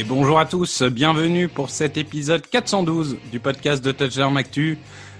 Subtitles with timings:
[0.00, 4.78] Et bonjour à tous, bienvenue pour cet épisode 412 du podcast de Touchdown Actu.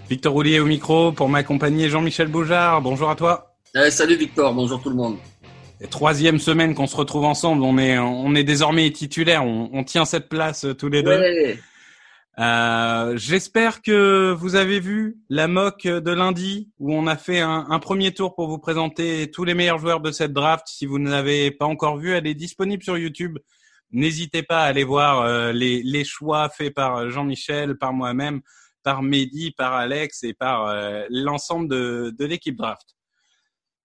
[0.09, 2.81] Victor Roulier au micro pour m'accompagner Jean-Michel Boujard.
[2.81, 3.55] Bonjour à toi.
[3.75, 5.19] Eh, salut Victor, bonjour tout le monde.
[5.83, 9.85] Et troisième semaine qu'on se retrouve ensemble, on est, on est désormais titulaires, on, on
[9.85, 11.11] tient cette place euh, tous les deux.
[11.11, 11.59] Ouais.
[12.39, 17.67] Euh, J'espère que vous avez vu la mock de lundi où on a fait un,
[17.69, 20.67] un, premier tour pour vous présenter tous les meilleurs joueurs de cette draft.
[20.69, 23.37] Si vous ne l'avez pas encore vu, elle est disponible sur YouTube.
[23.93, 28.41] N'hésitez pas à aller voir euh, les, choix faits par Jean-Michel, par moi-même,
[28.83, 32.97] par Mehdi, par Alex et par euh, l'ensemble de, de l'équipe draft.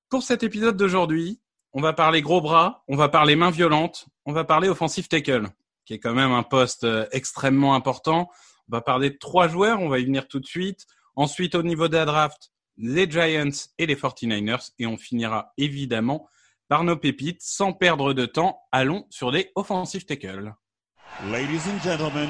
[0.09, 1.39] Pour cet épisode d'aujourd'hui,
[1.73, 5.49] on va parler gros bras, on va parler main violente, on va parler offensive tackle,
[5.85, 8.29] qui est quand même un poste euh, extrêmement important.
[8.69, 10.85] On va parler de trois joueurs, on va y venir tout de suite.
[11.15, 14.71] Ensuite, au niveau de la draft, les Giants et les 49ers.
[14.79, 16.27] Et on finira évidemment
[16.67, 17.41] par nos pépites.
[17.41, 20.53] Sans perdre de temps, allons sur les offensive tackle.
[21.31, 22.29] Ladies and gentlemen,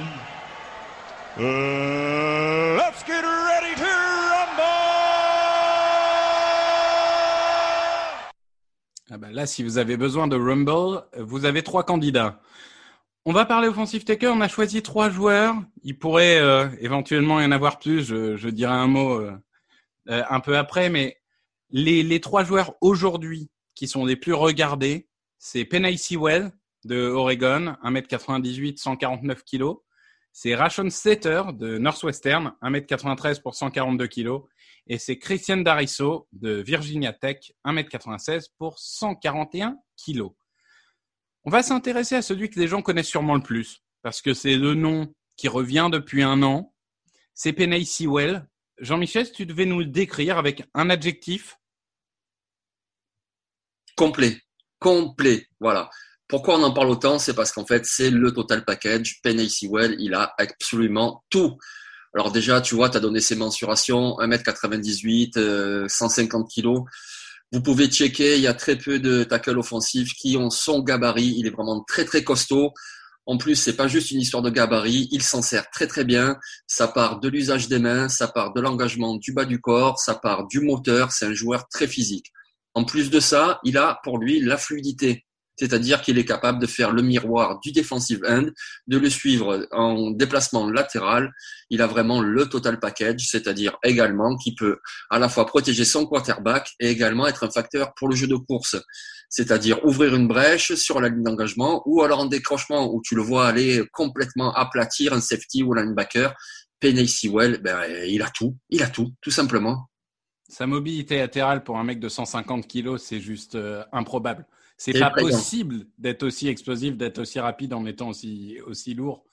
[1.37, 4.61] uh, let's get ready to rumble!
[9.11, 12.39] Ah ben là, si vous avez besoin de Rumble, vous avez trois candidats.
[13.25, 14.27] On va parler offensive taker.
[14.27, 15.55] On a choisi trois joueurs.
[15.83, 18.03] Il pourrait euh, éventuellement y en avoir plus.
[18.03, 19.31] Je, je dirai un mot euh,
[20.09, 21.17] euh, un peu après, mais
[21.71, 26.51] les, les trois joueurs aujourd'hui qui sont les plus regardés, c'est Penny Sewell
[26.85, 29.73] de Oregon, 1m98, 149 kg.
[30.31, 34.39] C'est Rashon Slater de Northwestern, 1m93 pour 142 kg.
[34.87, 40.23] Et c'est Christian Darisso de Virginia Tech, 1m96 pour 141 kg.
[41.43, 44.55] On va s'intéresser à celui que les gens connaissent sûrement le plus, parce que c'est
[44.55, 46.73] le nom qui revient depuis un an.
[47.33, 48.47] C'est Penny Sewell.
[48.79, 51.57] Jean-Michel, tu devais nous le décrire avec un adjectif
[53.95, 54.41] Complet.
[54.79, 55.47] Complet.
[55.59, 55.89] Voilà.
[56.27, 57.19] Pourquoi on en parle autant?
[57.19, 59.21] C'est parce qu'en fait, c'est le total package.
[59.21, 61.57] Penny Sewell, il a absolument tout.
[62.15, 66.79] Alors déjà, tu vois, tu as donné ses mensurations, 1m98, euh, 150 kg.
[67.51, 71.35] Vous pouvez checker, il y a très peu de tackles offensifs qui ont son gabarit.
[71.37, 72.73] Il est vraiment très très costaud.
[73.27, 76.37] En plus, c'est pas juste une histoire de gabarit, il s'en sert très très bien.
[76.67, 80.15] Ça part de l'usage des mains, ça part de l'engagement du bas du corps, ça
[80.15, 81.11] part du moteur.
[81.11, 82.31] C'est un joueur très physique.
[82.75, 85.25] En plus de ça, il a pour lui la fluidité.
[85.57, 88.47] C'est-à-dire qu'il est capable de faire le miroir du defensive end,
[88.87, 91.31] de le suivre en déplacement latéral.
[91.69, 94.79] Il a vraiment le total package, c'est-à-dire également qu'il peut
[95.09, 98.35] à la fois protéger son quarterback et également être un facteur pour le jeu de
[98.35, 98.75] course.
[99.29, 103.21] C'est-à-dire ouvrir une brèche sur la ligne d'engagement ou alors en décrochement où tu le
[103.21, 106.33] vois aller complètement aplatir un safety ou linebacker.
[106.81, 108.57] Penny Sewell, ben, il a tout.
[108.69, 109.87] Il a tout, tout simplement.
[110.47, 114.45] Sa mobilité latérale pour un mec de 150 kilos, c'est juste euh, improbable.
[114.77, 115.29] C'est pas présent.
[115.29, 119.25] possible d'être aussi explosif, d'être aussi rapide en étant aussi, aussi lourd.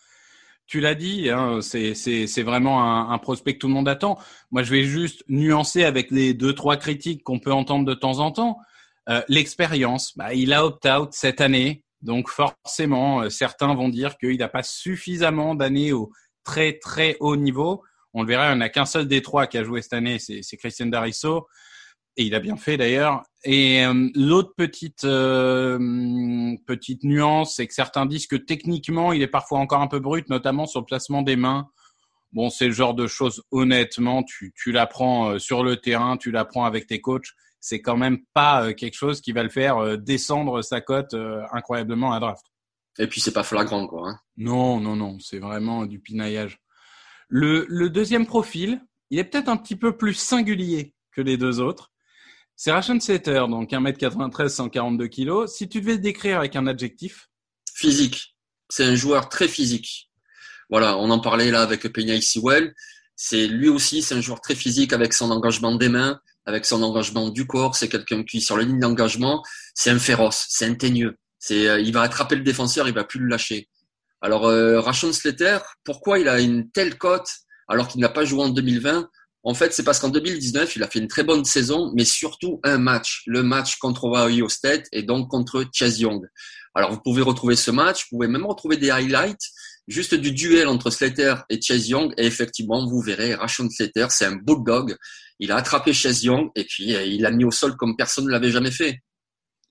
[0.67, 4.19] Tu l'as dit, hein, c'est vraiment un, un, prospect que tout le monde attend.
[4.53, 8.21] Moi, je vais juste nuancer avec les deux, trois critiques qu'on peut entendre de temps
[8.21, 8.59] en temps.
[9.09, 11.85] Euh, L'expérience, bah, il a opt-out cette année.
[12.01, 16.11] Donc forcément, certains vont dire qu'il n'a pas suffisamment d'années au
[16.45, 17.83] très très haut niveau.
[18.15, 19.95] On le verra, il n'y en a qu'un seul des trois qui a joué cette
[19.95, 21.47] année, c'est Christian Darisso.
[22.17, 23.23] Et il a bien fait d'ailleurs.
[23.45, 25.79] Et euh, l'autre petite euh,
[26.67, 30.29] petite nuance, c'est que certains disent que techniquement, il est parfois encore un peu brut,
[30.29, 31.69] notamment sur le placement des mains.
[32.33, 36.31] Bon, c'est le genre de choses, honnêtement, tu, tu l'apprends euh, sur le terrain, tu
[36.31, 37.29] l'apprends avec tes coachs.
[37.61, 41.15] C'est quand même pas quelque chose qui va le faire descendre sa cote
[41.53, 42.45] incroyablement à draft.
[42.99, 44.09] Et puis c'est pas flagrant, quoi.
[44.09, 44.19] Hein.
[44.37, 46.59] Non, non, non, c'est vraiment du pinaillage.
[47.35, 51.61] Le, le deuxième profil, il est peut-être un petit peu plus singulier que les deux
[51.61, 51.91] autres.
[52.57, 55.47] C'est Ration Setter, donc 1m93, 142 kg.
[55.47, 57.31] Si tu devais le décrire avec un adjectif?
[57.75, 58.37] Physique.
[58.69, 60.11] C'est un joueur très physique.
[60.69, 62.75] Voilà, on en parlait là avec Peña Sewell.
[63.17, 66.83] C'est lui aussi, c'est un joueur très physique avec son engagement des mains, avec son
[66.83, 67.77] engagement du corps.
[67.77, 69.43] C'est quelqu'un qui, sur la ligne d'engagement,
[69.75, 71.17] c'est un féroce, c'est un teigneux.
[71.39, 73.71] C'est, euh, il va attraper le défenseur, il va plus le lâcher.
[74.23, 77.29] Alors, euh, Rashon Slater, pourquoi il a une telle cote
[77.69, 79.09] alors qu'il n'a pas joué en 2020
[79.45, 82.61] en fait, c'est parce qu'en 2019, il a fait une très bonne saison, mais surtout
[82.63, 86.25] un match, le match contre Ohio State et donc contre Chase Young.
[86.77, 89.51] Alors, vous pouvez retrouver ce match, vous pouvez même retrouver des highlights
[89.89, 92.15] juste du duel entre Slater et Chase Young.
[92.17, 94.97] Et effectivement, vous verrez, Rashon Slater, c'est un bulldog.
[95.41, 98.27] Il a attrapé Chase Young et puis euh, il l'a mis au sol comme personne
[98.27, 99.01] ne l'avait jamais fait.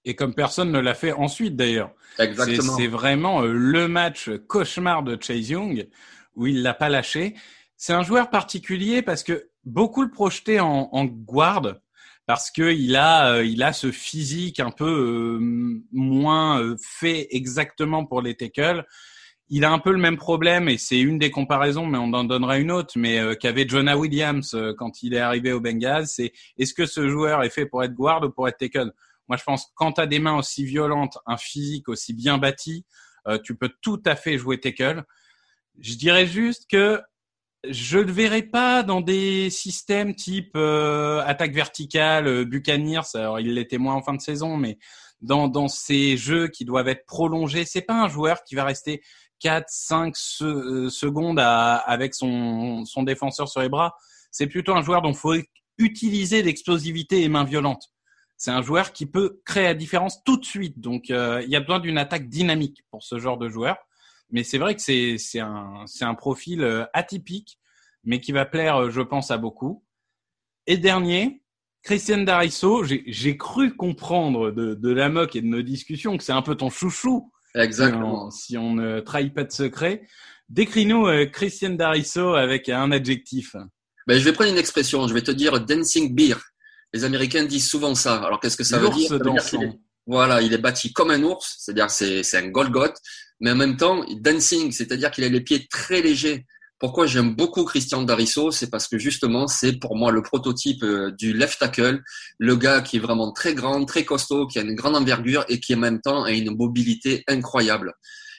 [0.06, 1.92] Et comme personne ne l'a fait ensuite d'ailleurs.
[2.18, 2.76] Exactement.
[2.76, 5.88] C'est vraiment euh, le match cauchemar de Chase Young
[6.36, 7.36] où il l'a pas lâché.
[7.78, 11.76] C'est un joueur particulier parce que beaucoup le projeter en, en guard
[12.26, 17.28] parce que il a euh, il a ce physique un peu euh, moins euh, fait
[17.32, 18.86] exactement pour les tackles.
[19.50, 22.24] Il a un peu le même problème et c'est une des comparaisons, mais on en
[22.24, 26.08] donnera une autre, mais qu'avait Jonah Williams quand il est arrivé au Bengals.
[26.08, 28.94] C'est est-ce que ce joueur est fait pour être guard ou pour être tackle?
[29.32, 32.86] Moi, je pense quand tu as des mains aussi violentes, un physique aussi bien bâti,
[33.46, 35.06] tu peux tout à fait jouer tackle.
[35.80, 37.02] Je dirais juste que
[37.70, 43.16] je le verrai pas dans des systèmes type euh, attaque verticale, euh, Buccaneers.
[43.16, 44.78] Alors il l'était moins en fin de saison, mais
[45.22, 49.04] dans, ces jeux qui doivent être prolongés, c'est pas un joueur qui va rester
[49.42, 53.96] 4, 5 euh, secondes avec son, son défenseur sur les bras.
[54.32, 55.36] C'est plutôt un joueur dont il faut
[55.78, 57.92] utiliser l'explosivité et main violente.
[58.42, 60.80] C'est un joueur qui peut créer la différence tout de suite.
[60.80, 63.78] Donc il y a besoin d'une attaque dynamique pour ce genre de joueur.
[64.32, 67.60] Mais c'est vrai que c'est un un profil euh, atypique,
[68.04, 69.86] mais qui va plaire, euh, je pense, à beaucoup.
[70.66, 71.44] Et dernier,
[71.84, 76.32] Christian Darisso, j'ai cru comprendre de, de la moque et de nos discussions que c'est
[76.32, 77.32] un peu ton chouchou.
[77.54, 78.32] Exactement.
[78.32, 80.02] Si on, ne trahit pas de secret.
[80.50, 83.56] Décris-nous euh, Christian Darisso avec un adjectif.
[84.08, 85.08] Ben, je vais prendre une expression.
[85.08, 86.40] Je vais te dire dancing beer.
[86.94, 88.16] Les Américains disent souvent ça.
[88.18, 89.74] Alors qu'est-ce que ça veut dire, ça veut dire
[90.06, 92.98] Voilà, il est bâti comme un ours, c'est-à-dire c'est c'est un Golgoth
[93.42, 96.46] mais en même temps, dancing, c'est-à-dire qu'il a les pieds très légers.
[96.80, 101.12] Pourquoi j'aime beaucoup Christian Darisso C'est parce que justement, c'est pour moi le prototype euh,
[101.12, 102.02] du left tackle,
[102.38, 105.60] le gars qui est vraiment très grand, très costaud, qui a une grande envergure et
[105.60, 107.94] qui en même temps a une mobilité incroyable.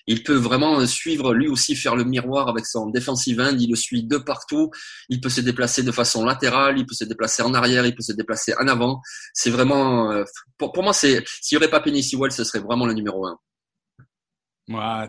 [0.07, 3.57] Il peut vraiment suivre, lui aussi, faire le miroir avec son defensive end.
[3.59, 4.71] Il le suit de partout.
[5.09, 6.79] Il peut se déplacer de façon latérale.
[6.79, 7.87] Il peut se déplacer en arrière.
[7.87, 9.01] Il peut se déplacer en avant.
[9.35, 10.25] C'est vraiment, euh,
[10.59, 13.39] pour, moi, c'est, s'il n'y aurait pas Penny Sewell, ce serait vraiment le numéro un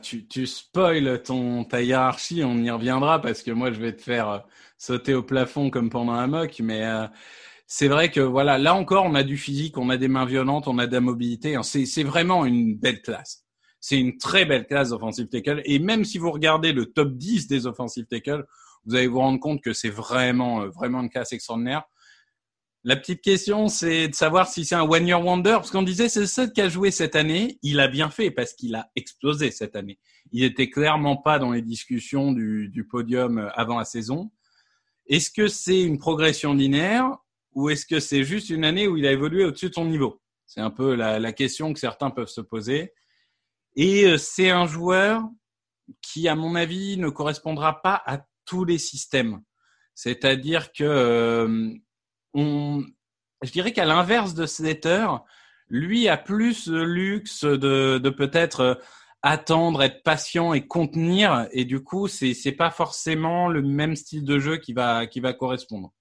[0.01, 4.01] tu, tu spoil ton, ta hiérarchie, on y reviendra parce que moi je vais te
[4.01, 4.39] faire euh,
[4.77, 7.07] sauter au plafond comme pendant un mock, mais euh,
[7.67, 10.67] c'est vrai que voilà, là encore on a du physique, on a des mains violentes,
[10.67, 11.63] on a de la mobilité, hein.
[11.63, 13.42] c'est vraiment une belle classe.
[13.83, 17.47] C'est une très belle classe d'offensive tackle et même si vous regardez le top 10
[17.47, 18.45] des offensive tackle,
[18.85, 21.83] vous allez vous rendre compte que c'est vraiment euh, vraiment une classe extraordinaire.
[22.85, 26.07] La petite question, c'est de savoir si c'est un one year wonder, parce qu'on disait
[26.07, 27.59] c'est seul qui a joué cette année.
[27.61, 29.99] Il a bien fait parce qu'il a explosé cette année.
[30.31, 34.31] Il était clairement pas dans les discussions du, podium avant la saison.
[35.07, 37.17] Est-ce que c'est une progression linéaire
[37.51, 40.21] ou est-ce que c'est juste une année où il a évolué au-dessus de son niveau?
[40.45, 42.93] C'est un peu la, question que certains peuvent se poser.
[43.75, 45.23] Et euh, c'est un joueur
[46.01, 49.41] qui, à mon avis, ne correspondra pas à tous les systèmes.
[49.95, 51.69] C'est-à-dire que euh,
[52.33, 52.83] on,
[53.41, 55.07] je dirais qu'à l'inverse de Slater,
[55.69, 58.75] lui a plus le luxe de, de peut-être euh,
[59.21, 64.25] attendre, être patient et contenir, et du coup, c'est c'est pas forcément le même style
[64.25, 65.93] de jeu qui va qui va correspondre.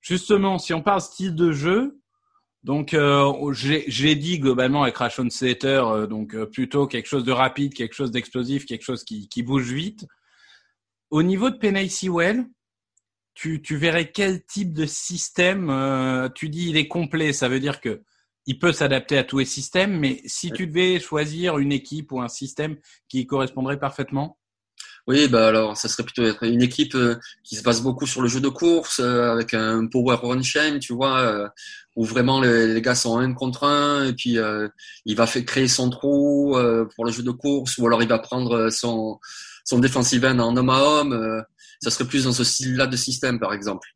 [0.00, 1.99] Justement, si on parle style de jeu,
[2.62, 7.32] donc euh, j'ai dit globalement avec Rashon Slater, euh, donc euh, plutôt quelque chose de
[7.32, 10.06] rapide, quelque chose d'explosif, quelque chose qui, qui bouge vite.
[11.08, 12.46] Au niveau de Penny Sewell,
[13.34, 17.60] tu, tu verrais quel type de système euh, Tu dis il est complet, ça veut
[17.60, 18.02] dire que
[18.46, 22.20] il peut s'adapter à tous les systèmes, mais si tu devais choisir une équipe ou
[22.20, 22.76] un système
[23.08, 24.39] qui correspondrait parfaitement
[25.10, 28.22] Oui, bah alors ça serait plutôt être une équipe euh, qui se base beaucoup sur
[28.22, 31.48] le jeu de course, euh, avec un power run chain, tu vois, euh,
[31.96, 34.68] où vraiment les, gars sont un contre un, et puis euh,
[35.06, 36.56] il va créer son trou
[36.94, 39.18] pour le jeu de course, ou alors il va prendre son
[39.64, 41.42] son defensive end en homme à homme.
[41.80, 43.88] ça serait plus dans ce style-là de système, par exemple.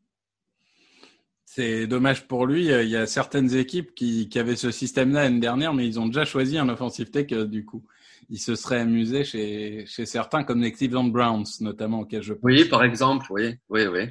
[1.45, 2.67] C'est dommage pour lui.
[2.67, 6.25] Il y a certaines équipes qui, avaient ce système-là l'année dernière, mais ils ont déjà
[6.25, 7.85] choisi un offensive tech du coup.
[8.31, 12.43] Ils se seraient amusés chez, chez certains, comme les Cleveland Browns, notamment, auxquels je pense.
[12.43, 14.09] Oui, par exemple, oui, oui, oui.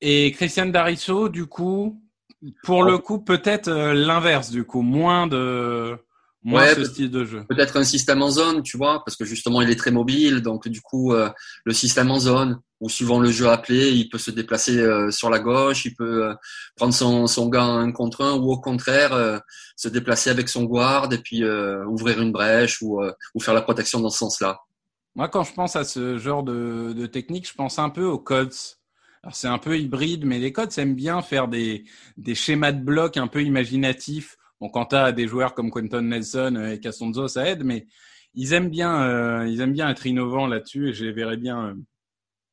[0.00, 2.02] Et Christian Darisso, du coup,
[2.64, 5.96] pour le coup, peut-être euh, l'inverse, du coup, moins de
[6.44, 7.44] Ouais, ce peut- style de jeu.
[7.48, 10.66] Peut-être un système en zone, tu vois, parce que justement il est très mobile, donc
[10.68, 11.30] du coup euh,
[11.64, 15.30] le système en zone, ou suivant le jeu appelé, il peut se déplacer euh, sur
[15.30, 16.34] la gauche, il peut euh,
[16.74, 19.38] prendre son, son gars en un contre un, ou au contraire euh,
[19.76, 23.54] se déplacer avec son guard et puis euh, ouvrir une brèche ou, euh, ou faire
[23.54, 24.58] la protection dans ce sens-là.
[25.14, 28.18] Moi, quand je pense à ce genre de, de technique, je pense un peu aux
[28.18, 28.78] Colts.
[29.22, 31.84] Alors, c'est un peu hybride, mais les Colts aiment bien faire des,
[32.16, 34.36] des schémas de blocs un peu imaginatifs.
[34.62, 37.88] Bon, quand tu as des joueurs comme Quentin Nelson et Cassonzo, ça aide, mais
[38.34, 41.70] ils aiment bien, euh, ils aiment bien être innovants là-dessus et je les verrais bien
[41.70, 41.74] euh,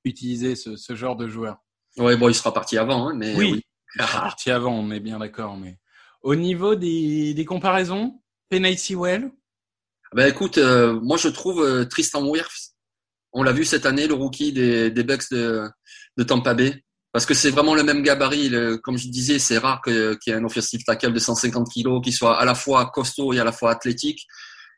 [0.05, 1.57] utiliser ce, ce genre de joueurs.
[1.97, 3.63] Ouais, bon, il sera parti avant, hein, mais Oui,
[3.93, 5.55] il est parti avant, on est bien d'accord.
[5.55, 5.77] Mais
[6.23, 9.29] au niveau des, des comparaisons, Penny Sewell,
[10.15, 12.71] Ben écoute, euh, moi je trouve euh, Tristan Wirfs,
[13.33, 15.69] on l'a vu cette année, le rookie des, des Bucks de,
[16.17, 18.49] de Tampa Bay, parce que c'est vraiment le même gabarit.
[18.49, 22.01] le- comme je disais, c'est rare qu'il y ait un offensive tackle de 150 kilos
[22.03, 24.25] qui soit à la fois costaud et à la fois athlétique.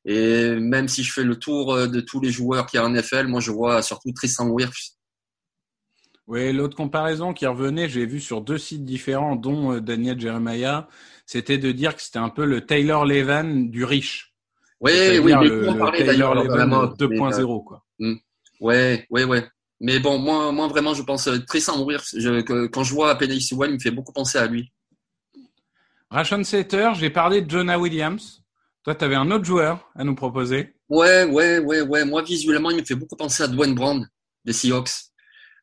[0.06, 2.86] Et même si je fais le tour euh, de tous les joueurs qu'il y a
[2.86, 4.96] en NFL, moi je vois surtout Tristan Wirfs.
[6.28, 10.88] Oui, l'autre comparaison qui revenait, j'ai vu sur deux sites différents, dont euh, Daniel Jeremiah,
[11.26, 14.34] c'était de dire que c'était un peu le Taylor Levan du riche.
[14.80, 17.10] Oui, oui, mais le, on parlait Taylor d'ailleurs dans la Levan mode.
[17.10, 17.86] mais, euh, 2.0, quoi.
[18.62, 19.48] Ouais, ouais, ouais.
[19.84, 22.16] Mais bon, moi, moi vraiment, je pense euh, Tristan Wirfs.
[22.16, 24.72] Je, que, quand je vois Penny Sewell, il me fait beaucoup penser à lui.
[26.12, 28.44] Rashon Slater, j'ai parlé de Jonah Williams.
[28.84, 30.76] Toi, tu avais un autre joueur à nous proposer.
[30.88, 32.06] Ouais, ouais, ouais, ouais.
[32.06, 34.08] Moi, visuellement, il me fait beaucoup penser à Dwayne Brown
[34.46, 34.92] des Seahawks.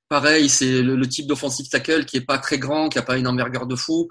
[0.08, 3.18] Pareil, c'est le, le type d'offensive tackle qui est pas très grand, qui a pas
[3.18, 4.08] une envergure de fou,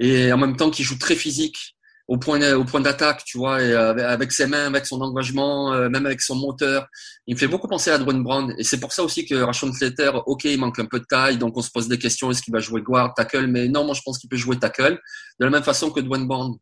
[0.00, 1.75] et en même temps qui joue très physique
[2.08, 5.72] au point au point d'attaque, tu vois, et avec, avec ses mains, avec son engagement,
[5.72, 6.86] euh, même avec son moteur.
[7.26, 9.72] Il me fait beaucoup penser à Dwayne Brown, et c'est pour ça aussi que Rashon
[9.72, 12.42] Slater, ok, il manque un peu de taille, donc on se pose des questions, est-ce
[12.42, 15.00] qu'il va jouer guard, tackle, mais non, moi je pense qu'il peut jouer tackle,
[15.40, 16.56] de la même façon que Dwayne Brown.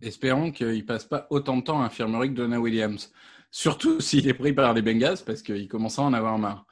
[0.00, 3.12] Espérons qu'il passe pas autant de temps à l'infirmerie que Jonah Williams.
[3.52, 6.66] Surtout s'il est pris par les Bengals, parce qu'il commence à en avoir marre.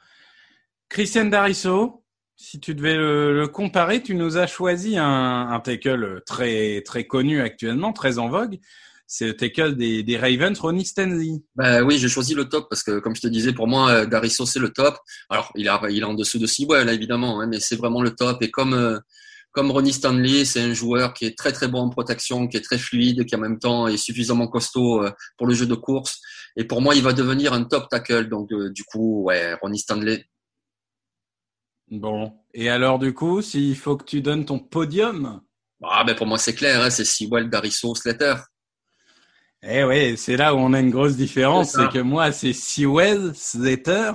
[0.89, 2.03] Christian Darisso,
[2.41, 7.05] si tu devais le, le comparer, tu nous as choisi un, un tackle très, très
[7.05, 8.57] connu actuellement, très en vogue.
[9.05, 11.43] C'est le tackle des, des Ravens, Ronnie Stanley.
[11.55, 14.05] Ben oui, j'ai choisi le top parce que, comme je te disais, pour moi, euh,
[14.05, 14.97] Darisso, c'est le top.
[15.29, 18.01] Alors, il, a, il est en dessous de Sewell, là, évidemment, hein, mais c'est vraiment
[18.01, 18.41] le top.
[18.41, 18.97] Et comme, euh,
[19.51, 22.61] comme Ronnie Stanley, c'est un joueur qui est très, très bon en protection, qui est
[22.61, 26.19] très fluide, qui en même temps est suffisamment costaud euh, pour le jeu de course.
[26.55, 28.29] Et pour moi, il va devenir un top tackle.
[28.29, 30.25] Donc, euh, du coup, ouais, Ronnie Stanley.
[31.91, 32.33] Bon.
[32.53, 35.41] Et alors, du coup, s'il faut que tu donnes ton podium,
[35.83, 38.35] Ah, ben pour moi, c'est clair, hein, c'est Sewell, Darisso, Slater.
[39.63, 43.33] Eh oui, c'est là où on a une grosse différence, C'est que moi, c'est Sewell,
[43.35, 44.13] Slater,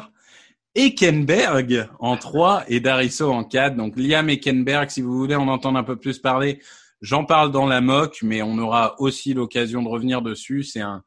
[0.75, 3.77] Ekenberg en 3 et Darisso en 4.
[3.77, 6.61] Donc Liam Ekenberg, si vous voulez en entendre un peu plus parler,
[7.01, 10.65] j'en parle dans la mock, mais on aura aussi l'occasion de revenir dessus.
[10.65, 11.05] C'est un,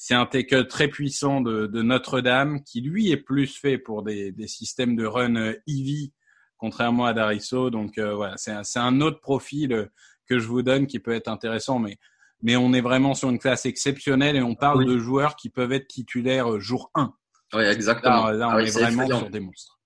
[0.00, 4.30] c'est un tackle très puissant de, de Notre-Dame qui lui est plus fait pour des,
[4.30, 6.12] des systèmes de run euh, EV,
[6.56, 7.68] contrairement à Darisso.
[7.70, 9.86] Donc euh, voilà, c'est un, autre profil euh,
[10.28, 11.98] que je vous donne qui peut être intéressant, mais
[12.40, 14.86] mais on est vraiment sur une classe exceptionnelle et on parle Oui.
[14.86, 17.12] de joueurs qui peuvent être titulaires euh, jour 1.
[17.54, 18.26] Oui, exactement.
[18.28, 19.18] Là, là, on Ah est vraiment effrayant.
[19.18, 19.80] sur des monstres.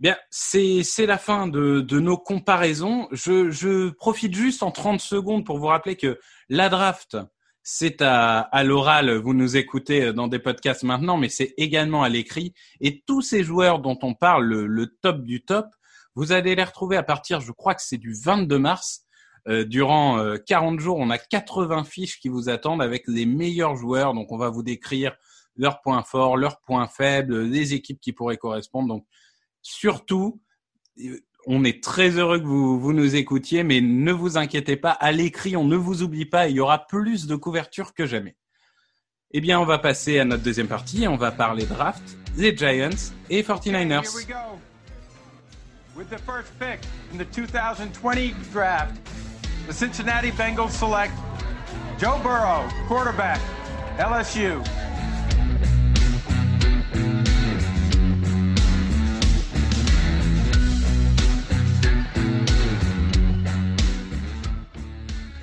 [0.00, 3.06] Bien, c'est c'est la fin de, de nos comparaisons.
[3.12, 7.16] Je, je profite juste en 30 secondes pour vous rappeler que la draft,
[7.68, 12.08] c'est à, à l'oral, vous nous écoutez dans des podcasts maintenant, mais c'est également à
[12.08, 12.54] l'écrit.
[12.80, 15.66] Et tous ces joueurs dont on parle, le, le top du top,
[16.14, 19.02] vous allez les retrouver à partir, je crois que c'est du 22 mars.
[19.48, 23.74] Euh, durant euh, 40 jours, on a 80 fiches qui vous attendent avec les meilleurs
[23.74, 24.14] joueurs.
[24.14, 25.16] Donc, on va vous décrire
[25.56, 28.86] leurs points forts, leurs points faibles, les équipes qui pourraient correspondre.
[28.86, 29.04] Donc,
[29.60, 30.40] surtout,
[31.04, 34.90] euh, on est très heureux que vous, vous nous écoutiez, mais ne vous inquiétez pas,
[34.90, 38.36] à l'écrit, on ne vous oublie pas, il y aura plus de couverture que jamais.
[39.30, 42.02] Eh bien, on va passer à notre deuxième partie, on va parler draft,
[42.36, 44.02] les Giants et 49ers.
[44.02, 44.58] Here we go.
[45.96, 46.80] With the first pick
[47.12, 48.94] in the 2020 draft,
[49.68, 51.14] the Cincinnati Bengals select
[51.98, 53.40] Joe Burrow, quarterback,
[53.98, 54.62] LSU.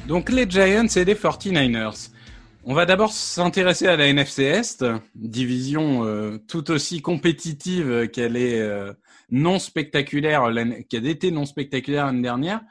[0.07, 2.09] Donc les Giants et les 49ers.
[2.65, 8.59] On va d'abord s'intéresser à la NFC Est, division euh, tout aussi compétitive qu'elle est
[8.59, 8.93] euh,
[9.31, 10.49] non spectaculaire,
[10.89, 12.61] qu'elle était non spectaculaire l'année dernière.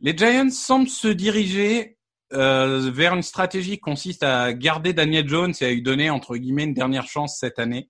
[0.00, 1.96] Les Giants semblent se diriger
[2.34, 6.36] euh, vers une stratégie qui consiste à garder Daniel Jones et à lui donner entre
[6.36, 7.88] guillemets une dernière chance cette année.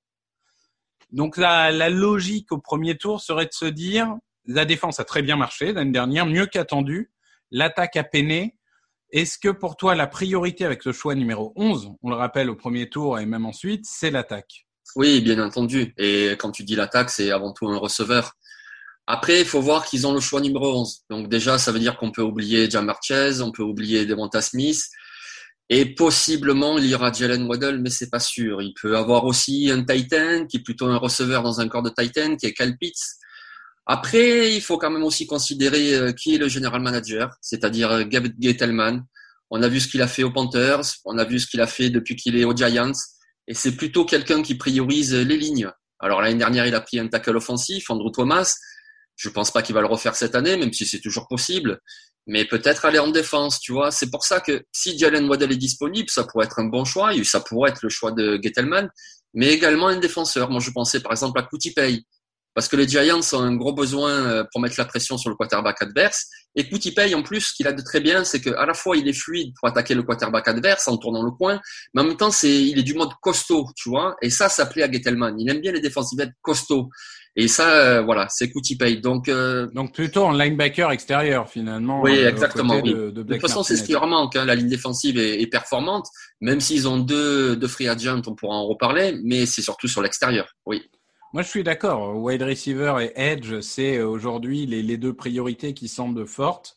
[1.11, 4.15] Donc la, la logique au premier tour serait de se dire
[4.47, 7.11] la défense a très bien marché l'année dernière, mieux qu'attendu.
[7.51, 8.58] L'attaque a peiné.
[9.11, 12.57] Est-ce que pour toi, la priorité avec ce choix numéro 11, on le rappelle au
[12.57, 14.67] premier tour et même ensuite, c'est l'attaque?
[14.97, 15.95] Oui, bien entendu.
[15.97, 18.33] Et quand tu dis l'attaque, c'est avant tout un receveur.
[19.07, 21.05] Après, il faut voir qu'ils ont le choix numéro 11.
[21.09, 24.85] Donc déjà, ça veut dire qu'on peut oublier Jamar Chase, on peut oublier Devonta Smith.
[25.71, 28.61] Et possiblement, il y aura Jalen Waddell, mais c'est pas sûr.
[28.61, 31.91] Il peut avoir aussi un Titan, qui est plutôt un receveur dans un corps de
[31.91, 33.19] Titan, qui est Kyle Pitts.
[33.91, 38.05] Après, il faut quand même aussi considérer euh, qui est le general manager, c'est-à-dire euh,
[38.05, 39.03] Gabe Gettleman.
[39.51, 41.67] On a vu ce qu'il a fait aux Panthers, on a vu ce qu'il a
[41.67, 42.93] fait depuis qu'il est aux Giants,
[43.47, 45.71] et c'est plutôt quelqu'un qui priorise les lignes.
[46.01, 48.55] Alors l'année dernière, il a pris un tackle offensif, Andrew Thomas.
[49.17, 51.81] Je pense pas qu'il va le refaire cette année, même si c'est toujours possible.
[52.27, 53.91] Mais peut-être aller en défense, tu vois.
[53.91, 57.11] C'est pour ça que si Jalen Waddell est disponible, ça pourrait être un bon choix.
[57.25, 58.91] Ça pourrait être le choix de Gettleman,
[59.33, 60.51] mais également un défenseur.
[60.51, 62.05] Moi, je pensais par exemple à Pay
[62.59, 65.37] parce que les Giants ont un gros besoin euh, pour mettre la pression sur le
[65.37, 66.27] quarterback adverse.
[66.57, 69.07] Et paye en plus, ce qu'il a de très bien, c'est qu'à la fois il
[69.07, 71.61] est fluide pour attaquer le quarterback adverse en tournant le coin,
[71.95, 74.17] mais en même temps c'est il est du mode costaud, tu vois.
[74.23, 75.39] Et ça, ça plaît à Gettelman.
[75.39, 76.89] Il aime bien les défensifs costauds.
[77.37, 82.01] Et ça, euh, voilà, c'est paye Donc euh, donc plutôt en linebacker extérieur finalement.
[82.03, 82.81] Oui, exactement.
[82.81, 84.35] De, de, toute façon, c'est ce qui leur manque.
[84.35, 84.47] Hein.
[84.47, 86.09] La ligne défensive est, est performante,
[86.41, 90.03] même s'ils ont deux deux free agents, on pourra en reparler, mais c'est surtout sur
[90.03, 90.49] l'extérieur.
[90.67, 90.83] Oui.
[91.33, 92.17] Moi, je suis d'accord.
[92.17, 96.77] Wide receiver et edge, c'est euh, aujourd'hui les, les, deux priorités qui semblent fortes.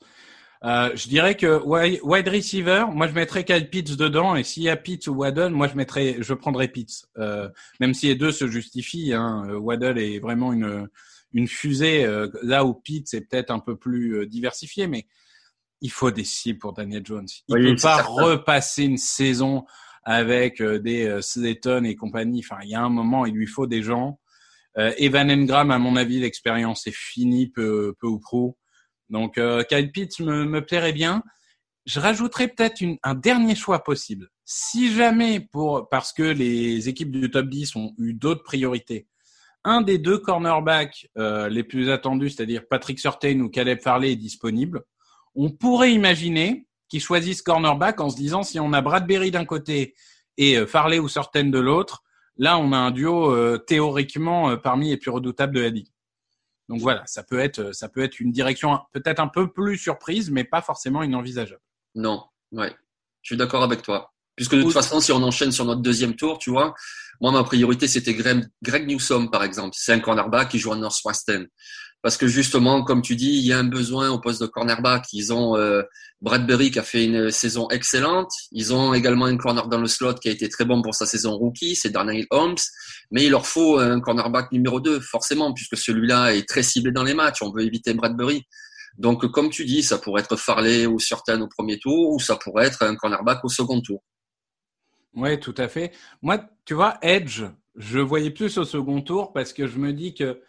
[0.64, 4.70] Euh, je dirais que wide receiver, moi je mettrais Kyle Pitts dedans et s'il y
[4.70, 7.08] a Pitts ou Waddle, moi je mettrais, je prendrais Pitts.
[7.18, 10.88] Euh, même si les deux se justifient, hein, Waddle est vraiment une
[11.34, 15.08] une fusée euh, là où Pitts est peut-être un peu plus diversifié, mais
[15.80, 17.28] il faut des cibles pour Daniel Jones.
[17.48, 19.66] Il ne peut pas repasser une saison
[20.04, 22.44] avec des Slayton et compagnie.
[22.46, 24.20] Enfin, il y a un moment, il lui faut des gens
[24.76, 28.56] Evan Engram, à mon avis, l'expérience est finie peu, peu ou prou.
[29.12, 31.22] Donc euh, Kyle Pitts me, me plairait bien.
[31.86, 34.30] Je rajouterais peut-être un dernier choix possible.
[34.46, 39.08] Si jamais, pour parce que les équipes du top 10 ont eu d'autres priorités,
[39.64, 44.16] un des deux cornerbacks euh, les plus attendus, c'est-à-dire Patrick Surtain ou Caleb Farley, est
[44.16, 44.84] disponible,
[45.36, 49.96] on pourrait imaginer qu'ils choisissent cornerback en se disant si on a Bradbury d'un côté
[50.38, 52.04] et euh, Farley ou Surtain de l'autre,
[52.42, 55.90] Là, on a un duo euh, théoriquement euh, parmi les plus redoutables de la ligue.
[56.70, 59.78] Donc voilà, ça peut être, euh, ça peut être une direction peut-être un peu plus
[59.78, 61.62] surprise, mais pas forcément inenvisageable.
[61.94, 62.76] Non, ouais,
[63.22, 64.12] je suis d'accord avec toi.
[64.36, 66.74] Puisque de toute façon, si on enchaîne sur notre deuxième tour, tu vois,
[67.20, 69.76] moi ma priorité c'était Greg, Greg Newsom par exemple.
[69.78, 71.46] C'est un cornerback qui joue à Northwestern
[72.02, 75.06] parce que justement, comme tu dis, il y a un besoin au poste de cornerback.
[75.14, 75.84] Ils ont euh,
[76.22, 78.32] Bradbury qui a fait une saison excellente.
[78.52, 81.06] Ils ont également un corner dans le slot qui a été très bon pour sa
[81.06, 82.58] saison rookie, c'est Darnell Holmes.
[83.12, 87.04] Mais il leur faut un cornerback numéro 2, forcément, puisque celui-là est très ciblé dans
[87.04, 87.42] les matchs.
[87.42, 88.44] On veut éviter Bradbury.
[88.98, 92.36] Donc, comme tu dis, ça pourrait être Farley ou Surtain au premier tour, ou ça
[92.36, 94.04] pourrait être un cornerback au second tour.
[95.14, 95.92] Oui, tout à fait.
[96.22, 97.44] Moi, tu vois, Edge,
[97.76, 100.42] je voyais plus au second tour parce que je me dis que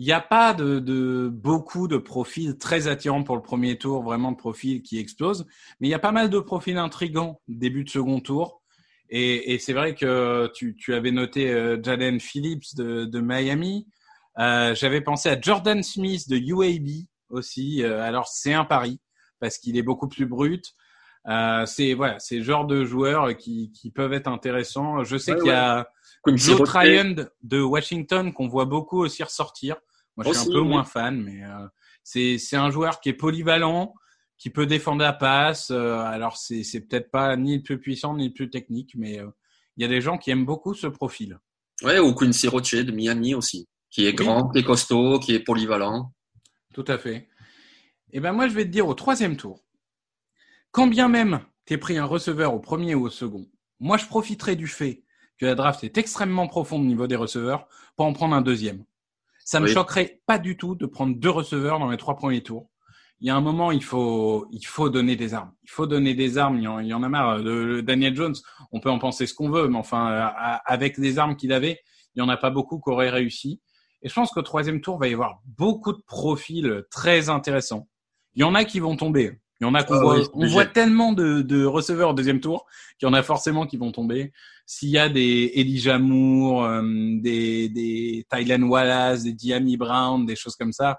[0.00, 4.02] il n'y a pas de, de, beaucoup de profils très attirants pour le premier tour,
[4.02, 5.46] vraiment de profils qui explosent,
[5.78, 8.62] mais il y a pas mal de profils intrigants début de second tour.
[9.10, 13.88] Et, et c'est vrai que tu, tu avais noté euh, Jalen Phillips de, de Miami.
[14.38, 17.82] Euh, J'avais pensé à Jordan Smith de UAB aussi.
[17.82, 19.00] Euh, alors c'est un pari
[19.38, 20.64] parce qu'il est beaucoup plus brut.
[21.28, 25.04] Euh, c'est voilà, c'est le genre de joueurs qui, qui peuvent être intéressants.
[25.04, 25.86] Je sais qu'il y a
[26.26, 29.76] Joe Tryon de Washington qu'on voit beaucoup aussi ressortir.
[30.16, 31.66] Moi, je suis un peu moins fan, mais euh,
[32.02, 33.94] c'est un joueur qui est polyvalent,
[34.38, 35.70] qui peut défendre la passe.
[35.70, 39.20] Euh, alors c'est c'est peut-être pas ni le plus puissant ni le plus technique, mais
[39.20, 39.28] euh,
[39.76, 41.38] il y a des gens qui aiment beaucoup ce profil.
[41.82, 45.40] Ouais, ou Quincy Roche de Miami aussi, qui est grand, qui est costaud, qui est
[45.40, 46.12] polyvalent.
[46.74, 47.28] Tout à fait.
[48.12, 49.64] Et eh ben moi je vais te dire au troisième tour,
[50.72, 53.46] quand bien même tu pris un receveur au premier ou au second,
[53.78, 55.04] moi je profiterai du fait
[55.38, 58.84] que la draft est extrêmement profonde au niveau des receveurs pour en prendre un deuxième.
[59.50, 62.70] Ça me choquerait pas du tout de prendre deux receveurs dans les trois premiers tours.
[63.18, 65.50] il y a un moment, il faut, il faut donner des armes.
[65.64, 66.58] Il faut donner des armes.
[66.58, 67.42] Il y en, il y en a marre.
[67.82, 68.36] Daniel Jones,
[68.70, 71.80] on peut en penser ce qu'on veut, mais enfin, euh, avec les armes qu'il avait,
[72.14, 73.60] il y en a pas beaucoup qui auraient réussi.
[74.02, 77.88] Et je pense qu'au troisième tour, il va y avoir beaucoup de profils très intéressants.
[78.34, 79.40] Il y en a qui vont tomber.
[79.60, 82.12] Il y en a qu'on Ah voit, oui, on voit tellement de, de receveurs au
[82.14, 82.66] deuxième tour
[82.98, 84.32] qu'il y en a forcément qui vont tomber.
[84.64, 90.36] S'il y a des Elijah Moore, euh, des, des Tylen Wallace, des Diami Brown, des
[90.36, 90.98] choses comme ça,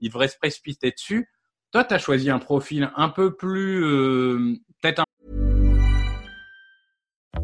[0.00, 1.28] ils devraient se précipiter dessus.
[1.70, 5.04] Toi, tu as choisi un profil un peu plus, euh, peut-être un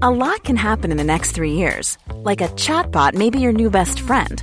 [0.03, 1.97] A lot can happen in the next three years.
[2.25, 4.43] Like a chatbot may be your new best friend.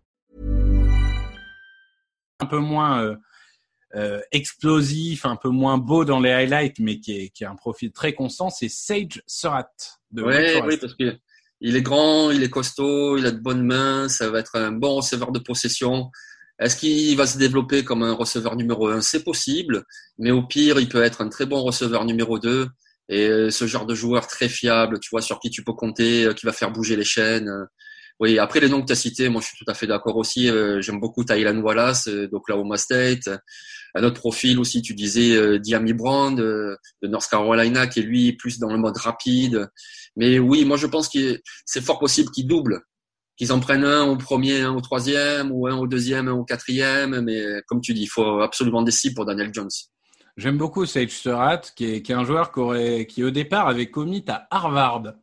[2.41, 3.15] Un peu moins euh,
[3.95, 7.55] euh, explosif, un peu moins beau dans les highlights, mais qui est, qui est un
[7.55, 11.17] profil très constant, c'est Sage Surratt de Ouais, oui, parce que
[11.59, 14.71] il est grand, il est costaud, il a de bonnes mains, ça va être un
[14.71, 16.09] bon receveur de possession.
[16.57, 19.01] Est-ce qu'il va se développer comme un receveur numéro un?
[19.01, 19.83] C'est possible,
[20.17, 22.67] mais au pire, il peut être un très bon receveur numéro 2
[23.09, 26.29] et euh, ce genre de joueur très fiable, tu vois, sur qui tu peux compter,
[26.35, 27.51] qui va faire bouger les chaînes.
[28.21, 30.15] Oui, après les noms que tu as cités, moi je suis tout à fait d'accord
[30.15, 30.47] aussi.
[30.47, 33.27] euh, J'aime beaucoup Tylan Wallace euh, d'Oklahoma State.
[33.95, 38.33] Un autre profil aussi, tu disais euh, Diami Brown de, North Carolina, qui est lui
[38.33, 39.67] plus dans le mode rapide.
[40.15, 42.81] Mais oui, moi je pense que c'est fort possible qu'ils doublent,
[43.37, 46.45] qu'ils en prennent un au premier, un au troisième, ou un au deuxième, un au
[46.45, 47.21] quatrième.
[47.21, 49.71] Mais comme tu dis, il faut absolument des cibles pour Daniel Jones.
[50.37, 54.47] J'aime beaucoup Sage Surratt, qui est, un joueur qui, qui au départ avait commit à
[54.51, 55.15] Harvard,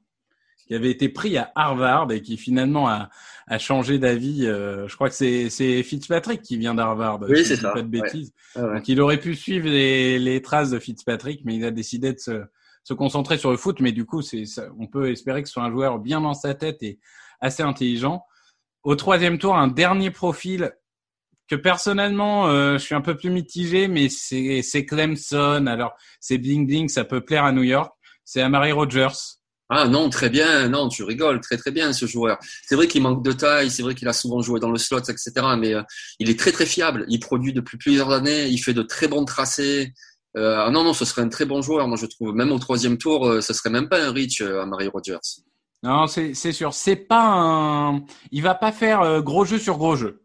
[0.68, 3.08] qui avait été pris à Harvard et qui finalement a,
[3.46, 4.46] a changé d'avis.
[4.46, 5.14] euh, je crois que
[5.50, 7.20] c'est Fitzpatrick qui vient d'Harvard.
[7.28, 8.32] Oui, c'est ça, Pas de bêtises.
[8.54, 8.74] Ouais.
[8.74, 12.18] Donc il aurait pu suivre les, les traces de Fitzpatrick, mais il a décidé de
[12.18, 12.44] se,
[12.84, 13.80] se concentrer sur le foot.
[13.80, 14.44] Mais du coup, c'est
[14.78, 17.00] on peut espérer que ce soit un joueur bien dans sa tête et
[17.40, 18.24] assez intelligent.
[18.84, 20.72] Au troisième tour, un dernier profil
[21.48, 25.66] que personnellement, euh, je suis un peu plus mitigé, mais c'est c'est Clemson.
[25.66, 27.90] Alors, c'est bling bling, ça peut plaire à New York.
[28.26, 29.37] C'est Amari Rogers.
[29.70, 32.38] Ah non, très bien, non, tu rigoles, très très bien ce joueur.
[32.66, 35.00] C'est vrai qu'il manque de taille, c'est vrai qu'il a souvent joué dans le slot,
[35.00, 35.30] etc.
[35.58, 35.82] Mais euh,
[36.18, 37.04] il est très très fiable.
[37.08, 39.92] Il produit depuis plusieurs années, il fait de très bons tracés.
[40.36, 42.34] Euh, ah non non, ce serait un très bon joueur, moi je trouve.
[42.34, 45.18] Même au troisième tour, euh, ce serait même pas un reach euh, à Marie Rogers.
[45.82, 46.74] Non, c'est sûr.
[46.74, 48.04] C'est pas un.
[48.32, 50.24] Il va pas faire gros jeu sur gros jeu.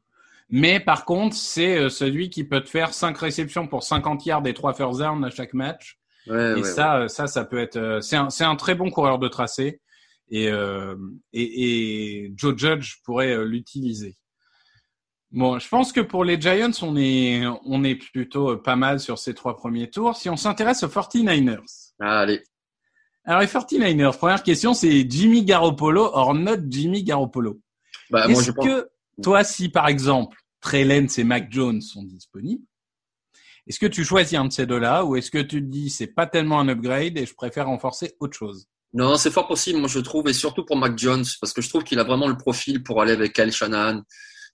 [0.50, 4.54] Mais par contre, c'est celui qui peut te faire 5 réceptions pour 50 yards et
[4.54, 6.00] 3 first down à chaque match.
[6.28, 7.76] Ouais, et ouais, ça, euh, ça, ça peut être.
[7.78, 9.82] euh, C'est un, c'est un très bon coureur de tracé.
[10.30, 10.96] Et, euh,
[11.34, 14.18] et, et Joe Judge pourrait l'utiliser.
[15.32, 19.18] Bon, je pense que pour les Giants, on est, on est plutôt pas mal sur
[19.20, 20.16] ces trois premiers tours.
[20.16, 21.92] Si on s'intéresse aux 49ers.
[22.00, 22.44] Ah, allez.
[23.26, 27.60] Alors, les 49ers, première question, c'est Jimmy Garoppolo or not Jimmy Garoppolo?
[28.10, 28.66] Bah, moi Est-ce pense.
[28.66, 28.90] que
[29.22, 32.64] toi, si par exemple Trey Lance et Mac Jones sont disponibles,
[33.68, 36.08] est-ce que tu choisis un de ces deux-là ou est-ce que tu te dis c'est
[36.08, 38.68] pas tellement un upgrade et je préfère renforcer autre chose?
[38.94, 41.70] Non, c'est fort possible, moi je trouve, et surtout pour Mac Jones, parce que je
[41.70, 44.04] trouve qu'il a vraiment le profil pour aller avec Kyle Shanahan,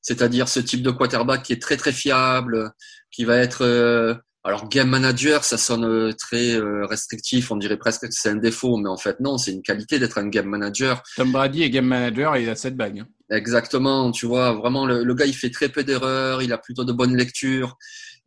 [0.02, 2.72] c'est-à-dire ce type de quarterback qui est très très fiable,
[3.12, 7.76] qui va être, euh, alors game manager, ça sonne euh, très euh, restrictif, on dirait
[7.76, 10.48] presque que c'est un défaut, mais en fait non, c'est une qualité d'être un game
[10.48, 11.04] manager.
[11.18, 13.04] Tom Brady est game manager et il a cette bague.
[13.30, 16.86] Exactement, tu vois, vraiment le, le gars il fait très peu d'erreurs, il a plutôt
[16.86, 17.76] de bonnes lectures.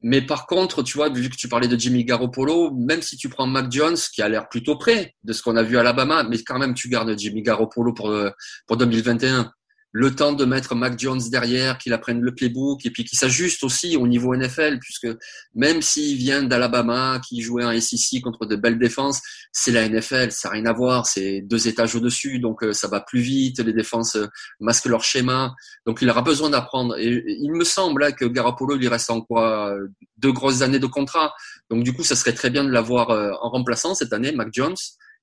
[0.02, 3.28] Mais par contre, tu vois, vu que tu parlais de Jimmy Garoppolo, même si tu
[3.28, 6.24] prends Mac Jones, qui a l'air plutôt près de ce qu'on a vu à Alabama,
[6.24, 8.30] mais quand même tu gardes Jimmy Garoppolo pour, euh,
[8.66, 9.52] pour 2021.
[9.94, 13.62] Le temps de mettre Mac Jones derrière, qu'il apprenne le playbook et puis qu'il s'ajuste
[13.62, 15.08] aussi au niveau NFL, puisque
[15.54, 19.20] même s'il vient d'Alabama, qui jouait en SEC contre de belles défenses,
[19.52, 22.88] c'est la NFL, ça n'a rien à voir, c'est deux étages au-dessus, donc euh, ça
[22.88, 24.26] va plus vite, les défenses euh,
[24.60, 25.54] masquent leur schéma,
[25.86, 26.96] donc il aura besoin d'apprendre.
[26.98, 30.86] Et, il me semble que Garoppolo, il lui reste encore euh, deux grosses années de
[30.86, 31.34] contrat,
[31.68, 34.76] donc du coup, ça serait très bien de l'avoir en remplaçant cette année, Mac Jones,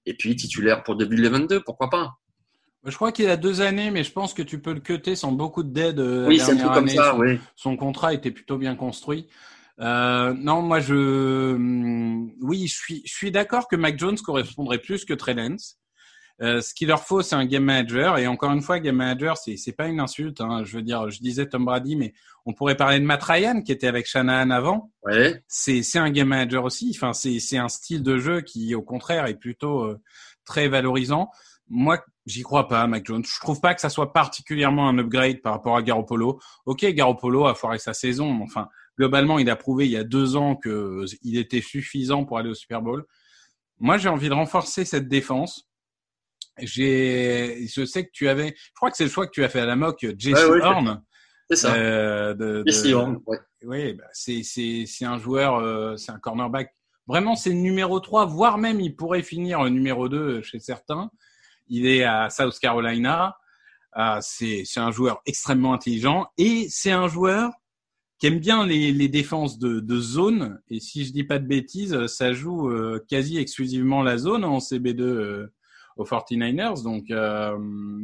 [0.06, 2.12] Et puis titulaire pour 2022, pourquoi pas
[2.86, 5.32] Je crois qu'il a deux années, mais je pense que tu peux le cuter sans
[5.32, 6.00] beaucoup de dead.
[6.00, 7.40] euh, Oui, c'est un truc comme ça, Son- oui.
[7.56, 9.28] Son contrat était plutôt bien construit.
[9.82, 14.80] Euh, non, moi je, hum, oui, je suis, je suis d'accord que Mac Jones correspondrait
[14.80, 15.78] plus que Trey Lance.
[16.42, 18.18] Euh, ce qu'il leur faut, c'est un game manager.
[18.18, 20.40] Et encore une fois, game manager, c'est c'est pas une insulte.
[20.40, 20.64] Hein.
[20.64, 22.14] Je veux dire, je disais Tom Brady, mais
[22.46, 24.90] on pourrait parler de Matt Ryan qui était avec Shanahan avant.
[25.04, 25.44] Ouais.
[25.50, 26.94] C'est c'est un game manager aussi.
[26.96, 30.00] Enfin, c'est c'est un style de jeu qui, au contraire, est plutôt euh,
[30.46, 31.30] très valorisant.
[31.70, 33.24] Moi, j'y crois pas, Mac Jones.
[33.24, 36.40] Je trouve pas que ça soit particulièrement un upgrade par rapport à Garoppolo.
[36.66, 40.04] Ok, Garoppolo a foiré sa saison, mais enfin, globalement, il a prouvé il y a
[40.04, 43.06] deux ans que il était suffisant pour aller au Super Bowl.
[43.80, 45.70] Moi, j'ai envie de renforcer cette défense.
[46.58, 49.50] J'ai, je sais que tu avais, je crois que c'est le choix que tu as
[49.50, 51.02] fait à la moque, Jesse Ouais, Horn.
[51.50, 51.74] C'est ça.
[51.76, 53.40] Euh, de, Jesse de- Horn, ouais.
[53.64, 56.74] Oui, bah, c'est c'est c'est un joueur, euh, c'est un cornerback.
[57.08, 61.10] Vraiment, c'est le numéro 3, voire même il pourrait finir le numéro 2 chez certains.
[61.70, 63.38] Il est à South Carolina.
[63.94, 67.52] Ah, c'est un joueur extrêmement intelligent et c'est un joueur
[68.20, 70.62] qui aime bien les, défenses de, zone.
[70.70, 74.58] Et si je dis pas de bêtises, ça joue euh, quasi exclusivement la zone en
[74.58, 75.54] CB2 euh,
[75.96, 76.84] aux 49ers.
[76.84, 77.58] Donc, euh,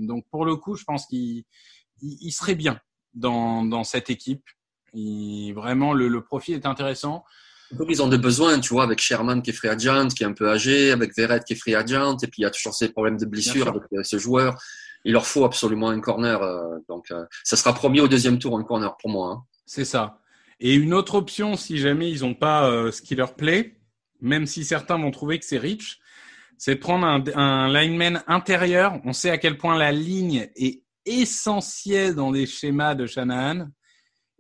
[0.08, 1.44] donc pour le coup, je pense qu'il
[2.02, 2.80] il, il serait bien
[3.14, 4.44] dans, cette équipe.
[4.94, 7.26] Vraiment, le, le profil est intéressant.
[7.90, 10.34] Ils ont des besoins, tu vois, avec Sherman qui est free agent, qui est un
[10.34, 12.90] peu âgé, avec Verrett qui est free agent, et puis il y a toujours ces
[12.90, 14.58] problèmes de blessure avec euh, ces joueurs.
[15.04, 16.42] Il leur faut absolument un corner.
[16.42, 19.32] euh, donc, euh, ça sera premier au deuxième tour, un corner pour moi.
[19.32, 19.44] hein.
[19.66, 20.20] C'est ça.
[20.60, 23.78] Et une autre option, si jamais ils n'ont pas euh, ce qui leur plaît,
[24.22, 26.00] même si certains vont trouver que c'est rich,
[26.58, 29.00] c'est de prendre un, un lineman intérieur.
[29.04, 33.68] On sait à quel point la ligne est essentielle dans les schémas de Shanahan.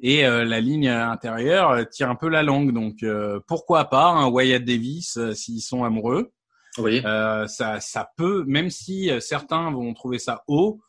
[0.01, 2.73] Et euh, la ligne intérieure euh, tire un peu la langue.
[2.73, 6.31] Donc euh, pourquoi pas un Wyatt Davis euh, s'ils sont amoureux.
[6.77, 7.01] Oui.
[7.05, 10.81] Euh, ça, ça peut, même si certains vont trouver ça haut.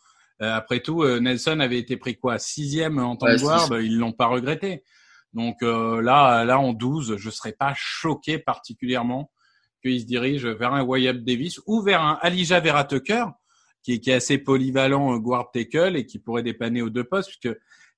[0.42, 3.62] euh, après tout, euh, Nelson avait été pris quoi sixième en temps Ouais, de gloire,
[3.64, 3.70] six.
[3.70, 4.82] bah, ils l'ont pas regretté.
[5.32, 9.30] Donc euh, là, là en 12, je serais pas choqué particulièrement
[9.82, 13.26] qu'il se dirige vers un Wyatt Davis ou vers un Alija Vera Tucker,
[13.84, 17.04] qui est, qui est assez polyvalent euh, guard tackle et qui pourrait dépanner aux deux
[17.04, 17.56] postes, puisque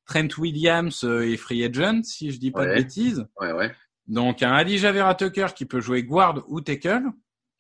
[0.09, 3.25] Trent Williams euh, est free agent, si je dis pas de bêtises.
[3.41, 3.73] Ouais, ouais.
[4.09, 7.05] Donc un Alija Vera Tucker qui peut jouer guard ou tackle,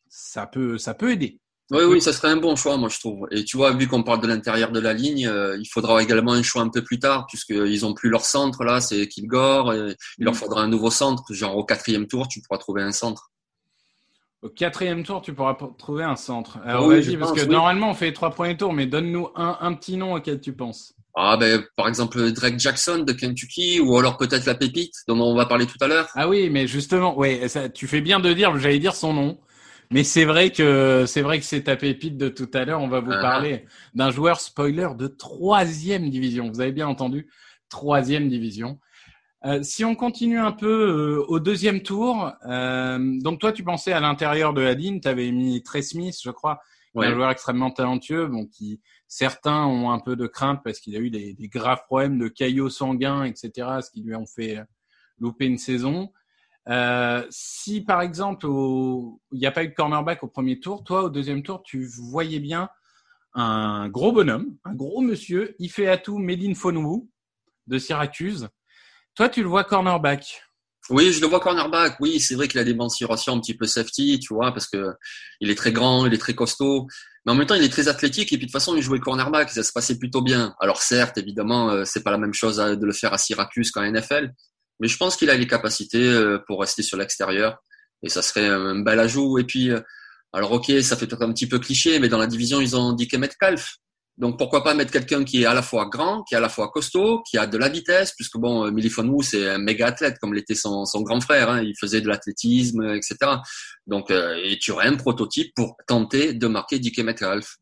[0.09, 1.41] ça peut, ça peut aider.
[1.71, 3.29] Oui, oui, ça serait un bon choix, moi, je trouve.
[3.31, 6.33] Et tu vois, vu qu'on parle de l'intérieur de la ligne, euh, il faudra également
[6.33, 9.75] un choix un peu plus tard, puisqu'ils ont plus leur centre, là, c'est Kilgore.
[9.75, 10.37] et il leur Mm.
[10.39, 11.23] faudra un nouveau centre.
[11.35, 13.31] Genre, au quatrième tour, tu pourras trouver un centre.
[14.41, 16.59] Au quatrième tour, tu pourras trouver un centre.
[16.65, 17.53] Alors Oui, vas-y, parce pense, que oui.
[17.53, 20.55] normalement on fait les trois premiers tours, mais donne-nous un, un petit nom auquel tu
[20.55, 20.95] penses.
[21.21, 25.35] Ah, ben, par exemple, Drake Jackson de Kentucky, ou alors peut-être la pépite, dont on
[25.35, 26.09] va parler tout à l'heure.
[26.15, 29.41] Ah oui, mais justement, ouais, ça, tu fais bien de dire, j'allais dire son nom,
[29.91, 32.81] mais c'est vrai que c'est vrai que c'est ta pépite de tout à l'heure.
[32.81, 33.21] On va vous Ah.
[33.21, 36.51] parler d'un joueur spoiler de troisième division.
[36.53, 37.29] Vous avez bien entendu,
[37.69, 38.79] troisième division.
[39.45, 40.67] Euh, si on continue un peu
[41.19, 45.09] euh, au deuxième tour, euh, donc toi tu pensais à l'intérieur de la ligne, tu
[45.09, 46.61] avais mis Trey Smith, je crois,
[46.95, 47.07] Ouais.
[47.07, 51.01] un joueur extrêmement talentueux, bon, qui certains ont un peu de crainte parce qu'il a
[51.01, 53.51] eu des, des graves problèmes de caillots sanguins, etc.,
[53.83, 54.65] ce qui lui ont fait euh,
[55.19, 56.13] louper une saison.
[56.69, 61.05] Euh, si par exemple il n'y a pas eu de cornerback au premier tour, toi
[61.05, 62.69] au deuxième tour tu voyais bien
[63.33, 67.09] un gros bonhomme, un gros monsieur, Ifeatu Medine Fonwu
[67.67, 68.49] de Syracuse.
[69.15, 70.43] Toi tu le vois cornerback.
[70.91, 71.97] Oui, je le vois cornerback.
[72.01, 74.93] Oui, c'est vrai qu'il a des mensurations un petit peu safety, tu vois, parce que
[75.41, 76.87] il est très grand, il est très costaud.
[77.27, 79.01] Mais en même temps, il est très athlétique et puis de toute façon, il jouait
[79.01, 80.55] cornerback, ça se passait plutôt bien.
[80.61, 83.83] Alors certes, évidemment, euh, c'est pas la même chose de le faire à Syracuse qu'en
[83.83, 84.33] NFL,
[84.81, 87.59] mais je pense qu'il a les capacités euh, pour rester sur l'extérieur
[88.03, 89.39] et ça serait un bel ajout.
[89.39, 89.81] Et puis, euh,
[90.33, 93.15] alors ok, ça fait un petit peu cliché, mais dans la division, ils ont DK
[93.15, 93.77] Metcalf.
[94.19, 96.49] Donc pourquoi pas mettre quelqu'un qui est à la fois grand, qui est à la
[96.49, 100.19] fois costaud, qui a de la vitesse, puisque bon, euh, Milifonwu c'est un méga athlète
[100.19, 103.17] comme l'était son, grand frère, hein, il faisait de l'athlétisme, etc.
[103.87, 107.59] Donc euh, et tu aurais un prototype pour tenter de marquer DK Metcalf.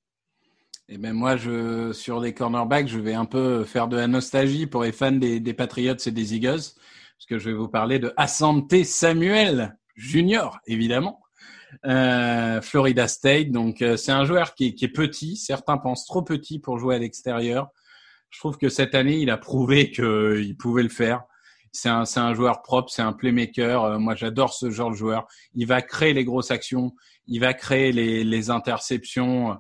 [0.89, 4.67] Et ben moi, je sur les cornerbacks, je vais un peu faire de la nostalgie
[4.67, 7.99] pour les fans des, des Patriots et des Eagles, parce que je vais vous parler
[7.99, 11.21] de Asante Samuel Junior, évidemment,
[11.85, 13.51] euh, Florida State.
[13.51, 15.37] Donc euh, c'est un joueur qui est, qui est petit.
[15.37, 17.69] Certains pensent trop petit pour jouer à l'extérieur.
[18.31, 21.23] Je trouve que cette année, il a prouvé qu'il pouvait le faire.
[21.73, 23.85] C'est un, un joueur propre, c'est un playmaker.
[23.85, 25.27] Euh, moi, j'adore ce genre de joueur.
[25.55, 26.93] Il va créer les grosses actions,
[27.27, 29.57] il va créer les, les interceptions.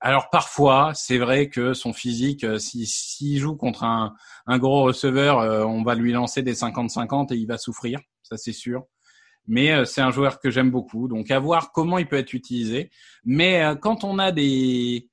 [0.00, 4.14] Alors parfois, c'est vrai que son physique, euh, si- s'il joue contre un,
[4.46, 8.52] un gros receveur, on va lui lancer des 50-50 et il va souffrir, ça c'est
[8.54, 8.84] sûr.
[9.46, 11.08] Mais euh, c'est un joueur que j'aime beaucoup.
[11.08, 12.90] Donc à voir comment il peut être utilisé.
[13.24, 15.08] Mais euh, quand on a des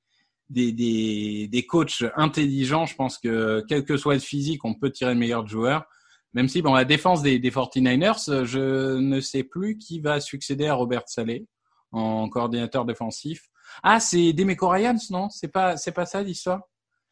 [0.50, 4.92] des, des, des coachs intelligents, je pense que quel que soit le physique, on peut
[4.92, 5.86] tirer le meilleur joueur.
[6.34, 10.68] Même si, bon, la défense des, des 49ers, je ne sais plus qui va succéder
[10.68, 11.46] à Robert Saleh
[11.92, 13.42] en coordinateur défensif.
[13.84, 15.30] Ah, c'est Demeco Ryans, non?
[15.30, 16.62] C'est pas, c'est pas ça l'histoire?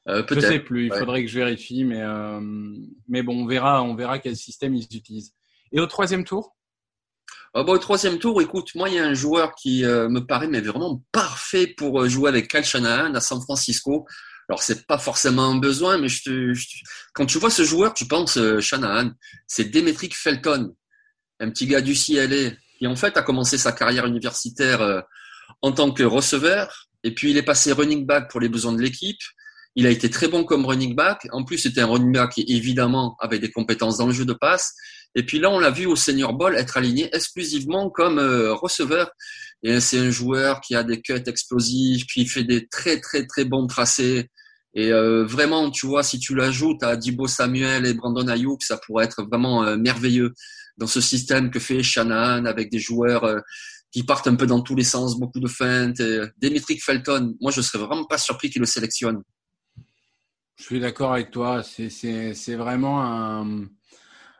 [0.07, 0.85] Euh, Je sais plus.
[0.87, 2.39] Il faudrait que je vérifie, mais euh,
[3.07, 5.33] mais bon, on verra, on verra quel système ils utilisent.
[5.71, 6.54] Et au troisième tour?
[7.57, 10.19] Ah bon, au troisième tour, écoute, moi, il y a un joueur qui euh, me
[10.19, 14.05] paraît mais vraiment parfait pour euh, jouer avec Kyle Shanahan à San Francisco.
[14.49, 16.07] Alors, c'est pas forcément un besoin, mais
[17.13, 19.11] quand tu vois ce joueur, tu penses euh, Shanahan.
[19.47, 20.75] C'est Demetric Felton,
[21.39, 25.01] un petit gars du CLA, qui en fait a commencé sa carrière universitaire euh,
[25.61, 28.81] en tant que receveur, et puis il est passé running back pour les besoins de
[28.81, 29.21] l'équipe.
[29.75, 31.27] Il a été très bon comme running back.
[31.31, 34.33] En plus, c'était un running back qui, évidemment, avait des compétences dans le jeu de
[34.33, 34.73] passe.
[35.15, 39.09] Et puis là, on l'a vu au Senior Bowl être aligné exclusivement comme euh, receveur.
[39.63, 43.43] Et c'est un joueur qui a des cuts explosifs, qui fait des très, très, très
[43.43, 44.29] bons tracés.
[44.73, 48.77] Et euh, vraiment, tu vois, si tu l'ajoutes à Dibo Samuel et Brandon Ayuk, ça
[48.77, 50.33] pourrait être vraiment euh, merveilleux
[50.77, 53.41] dans ce système que fait Shanahan avec des joueurs
[53.91, 56.01] qui partent un peu dans tous les sens, beaucoup de feintes.
[56.01, 59.21] Et, Dimitri Felton, moi, je serais vraiment pas surpris qu'il le sélectionne.
[60.55, 61.63] Je suis d'accord avec toi.
[61.63, 63.65] C'est vraiment un,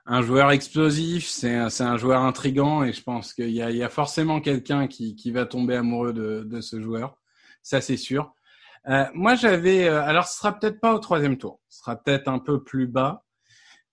[0.06, 1.28] un, joueur explosif.
[1.28, 5.32] C'est un, joueur intrigant et je pense qu'il y, y, a forcément quelqu'un qui, qui,
[5.32, 7.18] va tomber amoureux de, de ce joueur.
[7.64, 8.34] Ça, c'est sûr.
[8.88, 9.88] Euh, moi, j'avais.
[9.88, 11.60] Euh, alors, ce sera peut-être pas au troisième tour.
[11.70, 13.26] Ce sera peut-être un peu plus bas.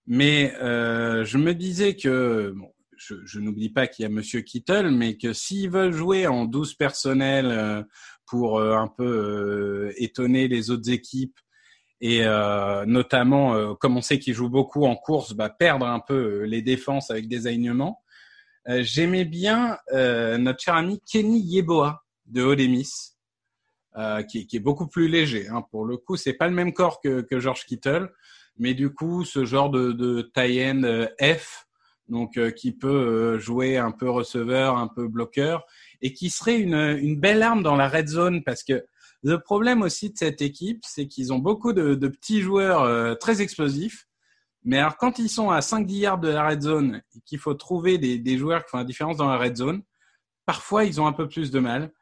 [0.06, 4.40] Mais euh, je me disais que bon, je, je n'oublie pas qu'il y a Monsieur
[4.40, 7.82] Kittle, mais que s'ils veulent jouer en 12 personnels euh,
[8.26, 11.38] pour euh, un peu étonner les autres équipes
[12.02, 16.00] et euh, notamment, euh, comme on sait qu'il joue beaucoup en course, bah, perdre un
[16.00, 18.02] peu les défenses avec des alignements.
[18.68, 23.16] Euh, J'aimais bien notre cher ami Kenny Yeboah de Ole Miss,
[24.28, 25.48] qui, qui, est beaucoup plus léger.
[25.48, 25.62] Hein.
[25.70, 28.10] Pour le coup, c'est pas le même corps que, que George Kittle,
[28.58, 31.66] mais du coup, ce genre de, de tie-end F,
[32.08, 35.64] donc qui peut jouer un peu receveur, un peu bloqueur,
[36.00, 38.84] et qui serait une, une belle arme dans la red zone parce que
[39.22, 43.14] le problème aussi de cette équipe, c'est qu'ils ont beaucoup de, de petits joueurs euh,
[43.14, 44.06] très explosifs.
[44.64, 47.54] Mais alors, quand ils sont à 5 yards de la red zone et qu'il faut
[47.54, 49.82] trouver des, des, joueurs qui font la différence dans la red zone,
[50.46, 51.92] parfois ils ont un peu plus de mal.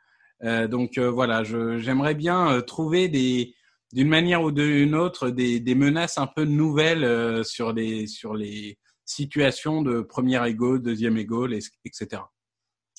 [0.42, 3.54] Euh, donc euh, voilà, j'aimerais bien euh, trouver des,
[3.92, 8.34] d'une manière ou d'une autre, des, des, menaces un peu nouvelles euh, sur les sur
[8.34, 12.22] les situations de première ego, deuxième ego, etc.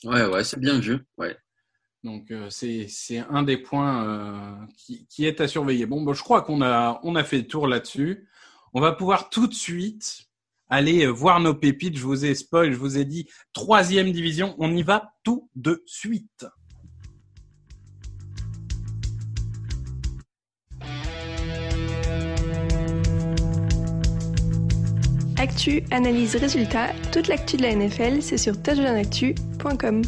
[0.03, 0.99] Ouais, ouais, c'est bien vu.
[1.17, 1.35] Ouais.
[2.03, 2.87] Donc euh, c'est
[3.29, 5.85] un des points euh, qui, qui, est à surveiller.
[5.85, 8.27] Bon, bon je crois qu'on a, on a fait le tour là-dessus.
[8.73, 10.23] On va pouvoir tout de suite
[10.69, 11.97] aller voir nos pépites.
[11.97, 14.55] Je vous ai spoil, je vous ai dit troisième division.
[14.57, 16.45] On y va tout de suite.
[25.37, 30.03] Actu, analyse, résultat, toute l'actu de la NFL, c'est sur touchdownactu.com.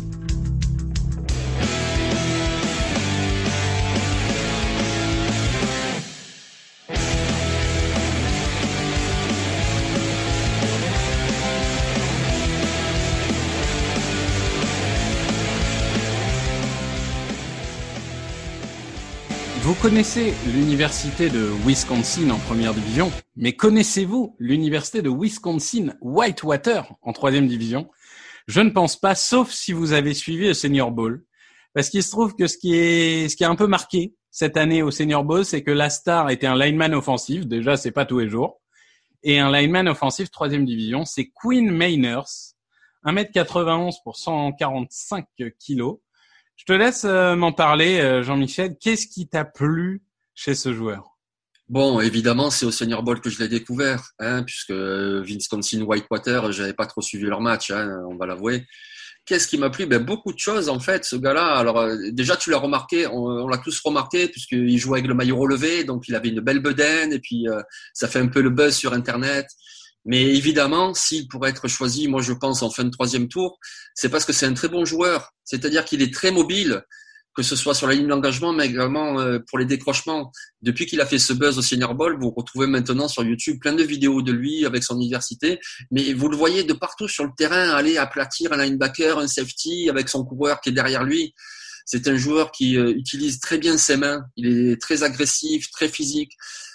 [19.83, 27.47] connaissez l'université de Wisconsin en première division, mais connaissez-vous l'université de Wisconsin Whitewater en troisième
[27.47, 27.89] division?
[28.47, 31.25] Je ne pense pas, sauf si vous avez suivi le Senior Bowl,
[31.73, 34.55] parce qu'il se trouve que ce qui est ce qui est un peu marqué cette
[34.55, 37.45] année au Senior Bowl, c'est que la star était un lineman offensif.
[37.45, 38.61] Déjà, c'est pas tous les jours,
[39.21, 42.53] et un lineman offensif troisième division, c'est Quinn Mainers,
[43.05, 45.25] 1m91 pour 145
[45.59, 45.97] kilos.
[46.65, 48.77] Je te laisse euh, m'en parler, euh, Jean-Michel.
[48.79, 50.01] Qu'est-ce qui t'a plu
[50.33, 51.17] chez ce joueur?
[51.67, 56.71] Bon, évidemment, c'est au Senior Bowl que je l'ai découvert, hein, puisque Wisconsin Whitewater, j'avais
[56.71, 58.65] pas trop suivi leur match, hein, on va l'avouer.
[59.25, 59.87] Qu'est-ce qui m'a plu?
[59.87, 61.55] Ben, Beaucoup de choses, en fait, ce gars-là.
[61.55, 65.15] Alors, euh, déjà, tu l'as remarqué, on, on l'a tous remarqué, puisqu'il jouait avec le
[65.15, 67.61] maillot relevé, donc il avait une belle bedaine, et puis euh,
[67.93, 69.47] ça fait un peu le buzz sur Internet.
[70.05, 73.57] Mais évidemment, s'il pourrait être choisi, moi je pense en fin de troisième tour,
[73.95, 75.31] c'est parce que c'est un très bon joueur.
[75.45, 76.83] C'est-à-dire qu'il est très mobile,
[77.35, 80.31] que ce soit sur la ligne d'engagement, mais également euh, pour les décrochements.
[80.61, 83.73] Depuis qu'il a fait ce buzz au Senior Bowl, vous retrouvez maintenant sur YouTube plein
[83.73, 85.59] de vidéos de lui avec son université.
[85.89, 89.89] Mais vous le voyez de partout sur le terrain aller aplatir un linebacker, un safety
[89.89, 91.33] avec son coureur qui est derrière lui.
[91.85, 94.23] C'est un joueur qui euh, utilise très bien ses mains.
[94.35, 96.33] Il est très agressif, très physique.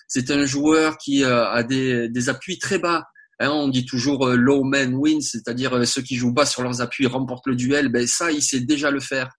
[0.08, 3.04] C'est un joueur qui euh, a des, des appuis très bas
[3.40, 6.62] Hein, on dit toujours euh, low man wins, c'est-à-dire euh, ceux qui jouent bas sur
[6.62, 7.88] leurs appuis remportent le duel.
[7.88, 9.30] Ben ça, il sait déjà le faire.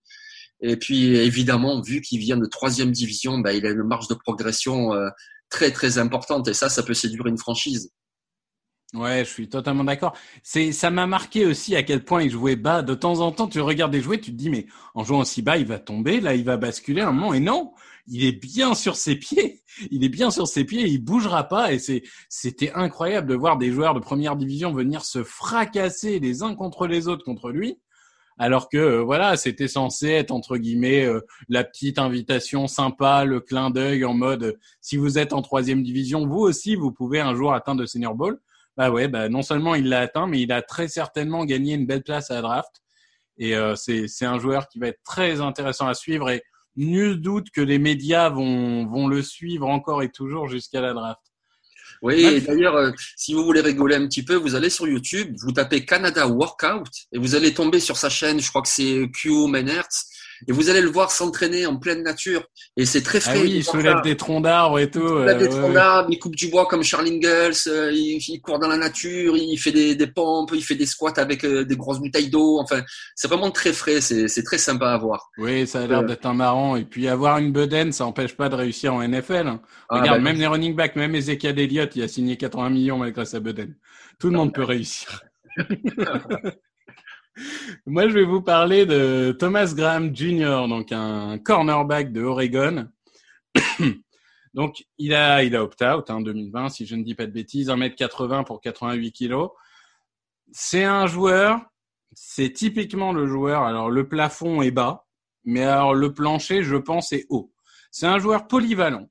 [0.62, 4.14] Et puis évidemment, vu qu'il vient de troisième division, ben, il a une marge de
[4.14, 5.10] progression euh,
[5.50, 6.48] très très importante.
[6.48, 7.92] Et ça, ça peut séduire une franchise.
[8.94, 10.16] Ouais, je suis totalement d'accord.
[10.42, 12.82] C'est, ça m'a marqué aussi à quel point il jouait bas.
[12.82, 15.44] De temps en temps, tu regardes des jouer, tu te dis, mais en jouant aussi
[15.44, 17.34] bas, il va tomber, là, il va basculer un moment.
[17.34, 17.72] Et non,
[18.10, 19.62] il est bien sur ses pieds.
[19.92, 21.72] Il est bien sur ses pieds, il bougera pas.
[21.72, 26.44] Et c'est, c'était incroyable de voir des joueurs de première division venir se fracasser les
[26.44, 27.80] uns contre les autres contre lui.
[28.38, 33.40] Alors que euh, voilà, c'était censé être entre guillemets euh, la petite invitation sympa, le
[33.40, 37.36] clin d'œil en mode si vous êtes en troisième division, vous aussi vous pouvez un
[37.36, 38.38] jour atteindre le senior ball.
[38.76, 41.86] Bah ouais, bah non seulement il l'a atteint, mais il a très certainement gagné une
[41.86, 42.82] belle place à la draft.
[43.38, 46.44] Et euh, c'est un joueur qui va être très intéressant à suivre et
[46.80, 51.22] nul doute que les médias vont, vont le suivre encore et toujours jusqu'à la draft.
[52.02, 55.52] Oui, d'ailleurs, euh, si vous voulez rigoler un petit peu, vous allez sur YouTube, vous
[55.52, 59.48] tapez Canada Workout et vous allez tomber sur sa chaîne, je crois que c'est Q
[59.48, 60.06] Menhertz,
[60.48, 62.44] et vous allez le voir s'entraîner en pleine nature.
[62.78, 63.34] Et c'est très frais.
[63.36, 65.00] Ah oui, il soulève des troncs d'arbres et tout.
[65.02, 68.60] Il soulève des troncs d'arbres, il coupe du bois comme Charles Ingalls, euh, il, court
[68.60, 71.76] dans la nature, il fait des, des pompes, il fait des squats avec euh, des
[71.76, 72.60] grosses bouteilles d'eau.
[72.60, 72.82] Enfin,
[73.16, 75.30] c'est vraiment très frais, c'est très sympa à voir.
[75.38, 76.76] Oui, ça a l'air euh, d'être un marrant.
[76.76, 79.48] Et puis avoir une bedaine, ça n'empêche pas de réussir en NFL.
[79.48, 79.62] Hein.
[79.90, 82.98] Ah, Regarde, bah, même les running backs, même Ezekiel Elliott, il a signé 80 millions
[82.98, 83.76] malgré sa bedaine.
[84.20, 85.22] Tout le monde peut réussir.
[87.86, 92.88] Moi, je vais vous parler de Thomas Graham Jr., donc un cornerback de Oregon.
[94.54, 97.70] donc, il a, il opt-out en hein, 2020, si je ne dis pas de bêtises,
[97.70, 99.48] 1m80 pour 88 kg.
[100.52, 101.62] C'est un joueur,
[102.14, 105.06] c'est typiquement le joueur, alors le plafond est bas,
[105.46, 107.54] mais alors le plancher, je pense, est haut.
[107.92, 109.10] C'est un joueur polyvalent.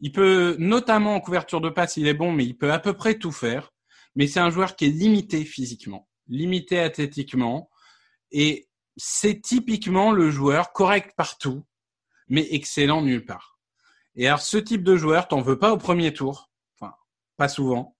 [0.00, 2.92] Il peut, notamment en couverture de passe, il est bon, mais il peut à peu
[2.92, 3.72] près tout faire.
[4.14, 7.70] Mais c'est un joueur qui est limité physiquement limité athlétiquement,
[8.32, 11.64] et c'est typiquement le joueur correct partout,
[12.28, 13.58] mais excellent nulle part.
[14.14, 16.94] Et alors, ce type de joueur, t'en veux pas au premier tour, enfin,
[17.36, 17.96] pas souvent,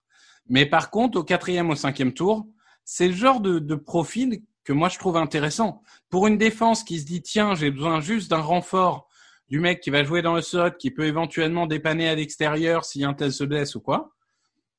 [0.49, 2.47] mais par contre, au quatrième, au cinquième tour,
[2.85, 5.83] c'est le genre de, profil que moi je trouve intéressant.
[6.09, 9.09] Pour une défense qui se dit, tiens, j'ai besoin juste d'un renfort
[9.49, 13.05] du mec qui va jouer dans le slot, qui peut éventuellement dépanner à l'extérieur si
[13.05, 14.13] un tel se blesse ou quoi,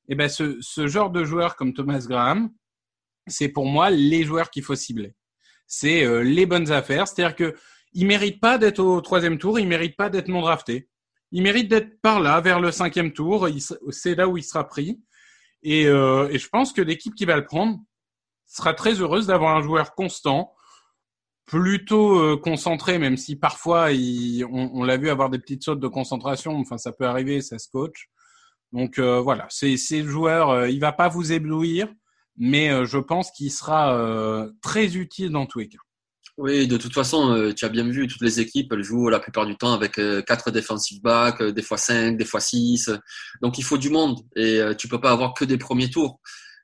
[0.09, 2.49] et eh ben ce, ce genre de joueur comme Thomas Graham,
[3.27, 5.13] c'est pour moi les joueurs qu'il faut cibler.
[5.67, 7.07] C'est euh, les bonnes affaires.
[7.07, 7.55] C'est-à-dire que
[7.93, 10.89] il mérite pas d'être au troisième tour, il mérite pas d'être non drafté.
[11.31, 13.49] Il mérite d'être par là, vers le cinquième tour.
[13.89, 15.01] C'est là où il sera pris.
[15.63, 17.79] Et, euh, et je pense que l'équipe qui va le prendre
[18.45, 20.53] sera très heureuse d'avoir un joueur constant,
[21.45, 25.87] plutôt euh, concentré, même si parfois il, on, l'a vu avoir des petites sautes de
[25.87, 26.55] concentration.
[26.57, 28.09] Enfin, ça peut arriver, ça se coach.
[28.71, 30.67] Donc voilà, c'est le joueur.
[30.67, 31.87] il va pas vous éblouir
[32.37, 35.79] mais euh, je pense qu'il sera euh, très utile dans tous les cas.
[36.37, 39.19] Oui, de toute façon, euh, tu as bien vu, toutes les équipes elles jouent la
[39.19, 42.91] plupart du temps avec quatre defensive backs, des fois cinq, des fois six.
[43.41, 46.19] Donc il faut du monde et tu peux pas avoir que des premiers tours.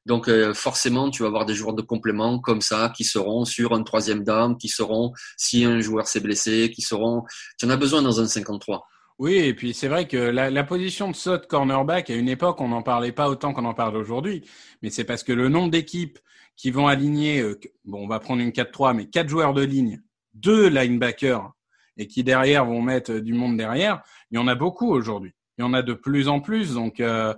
[0.06, 3.82] Donc forcément, tu vas avoir des joueurs de complément comme ça qui seront sur un
[3.82, 7.24] troisième dame, qui seront si un joueur s'est blessé, qui seront.
[7.58, 8.86] Tu en as besoin dans un 53.
[9.20, 12.70] Oui, et puis c'est vrai que la, position de saut cornerback, à une époque, on
[12.70, 14.44] n'en parlait pas autant qu'on en parle aujourd'hui,
[14.82, 16.18] mais c'est parce que le nombre d'équipes
[16.56, 20.02] qui vont aligner, euh, bon, on va prendre une 4-3, mais quatre joueurs de ligne,
[20.34, 21.52] deux linebackers,
[21.98, 24.02] et qui derrière vont mettre euh, du monde derrière,
[24.32, 25.34] il y en a beaucoup aujourd'hui.
[25.58, 27.34] Il y en a de plus en plus, donc euh,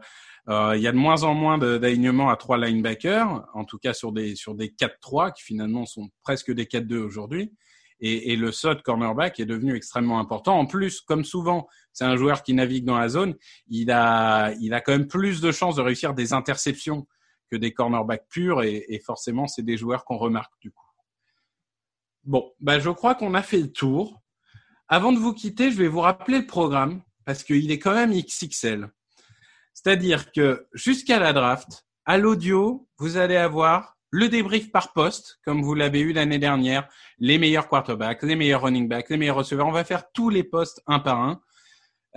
[0.47, 4.13] il y a de moins en moins d'alignement à trois linebackers, en tout cas sur
[4.13, 7.51] des sur des 4-3 qui finalement sont presque des 4-2 aujourd'hui.
[7.99, 10.59] Et, et le SOT cornerback est devenu extrêmement important.
[10.59, 13.35] En plus, comme souvent, c'est un joueur qui navigue dans la zone,
[13.67, 17.07] il a, il a quand même plus de chances de réussir des interceptions
[17.49, 18.63] que des cornerbacks purs.
[18.63, 20.85] Et, et forcément, c'est des joueurs qu'on remarque du coup.
[22.25, 24.21] Bon, bah, je crois qu'on a fait le tour.
[24.87, 28.13] Avant de vous quitter, je vais vous rappeler le programme parce qu'il est quand même
[28.13, 28.91] XXL.
[29.73, 35.61] C'est-à-dire que jusqu'à la draft, à l'audio, vous allez avoir le débrief par poste, comme
[35.61, 36.87] vous l'avez eu l'année dernière,
[37.19, 39.67] les meilleurs quarterbacks, les meilleurs running backs, les meilleurs receveurs.
[39.67, 41.41] On va faire tous les postes un par un.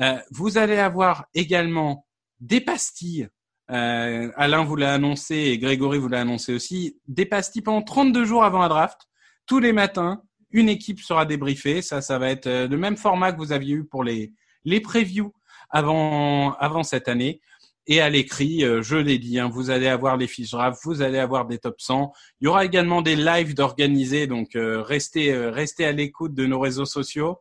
[0.01, 2.07] Euh, vous allez avoir également
[2.39, 3.29] des pastilles.
[3.73, 7.01] Euh, Alain vous l'a annoncé et Grégory vous l'a annoncé aussi.
[7.09, 9.01] Des pastilles pendant 32 jours avant la draft.
[9.47, 10.23] Tous les matins,
[10.53, 11.83] une équipe sera débriefée.
[11.83, 14.33] Ça, ça va être euh, le même format que vous aviez eu pour les,
[14.65, 15.35] les previews
[15.69, 17.41] avant, avant cette année.
[17.91, 21.01] Et à l'écrit, euh, je l'ai dit, hein, vous allez avoir les fiches draft, vous
[21.01, 22.13] allez avoir des top 100.
[22.41, 26.45] Il y aura également des lives d'organiser, donc euh, restez, euh, restez à l'écoute de
[26.45, 27.39] nos réseaux sociaux.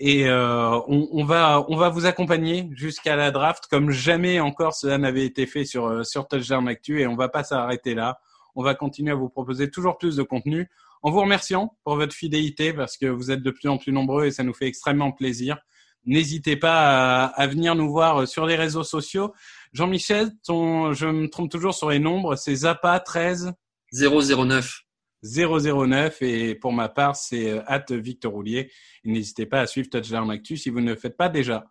[0.00, 5.24] et on, va on va vous accompagner jusqu'à la draft comme jamais encore cela n'avait
[5.24, 8.18] été fait sur sur Touchdown Actu et on va pas s'arrêter là.
[8.56, 10.68] On va continuer à vous proposer toujours plus de contenu
[11.02, 14.26] en vous remerciant pour votre fidélité parce que vous êtes de plus en plus nombreux
[14.26, 15.58] et ça nous fait extrêmement plaisir.
[16.04, 19.32] N'hésitez pas à, à, venir nous voir sur les réseaux sociaux.
[19.72, 23.52] Jean-Michel, ton, je me trompe toujours sur les nombres, c'est Zappa 13
[23.92, 24.82] 009.
[25.22, 28.70] 009 et pour ma part c'est at Victor Roulier.
[29.04, 31.66] N'hésitez pas à suivre Touchdown Actu si vous ne le faites pas déjà.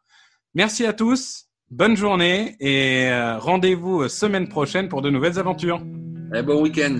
[0.54, 3.10] Merci à tous, bonne journée et
[3.40, 5.82] rendez-vous semaine prochaine pour de nouvelles aventures.
[6.34, 7.00] Et bon week-end.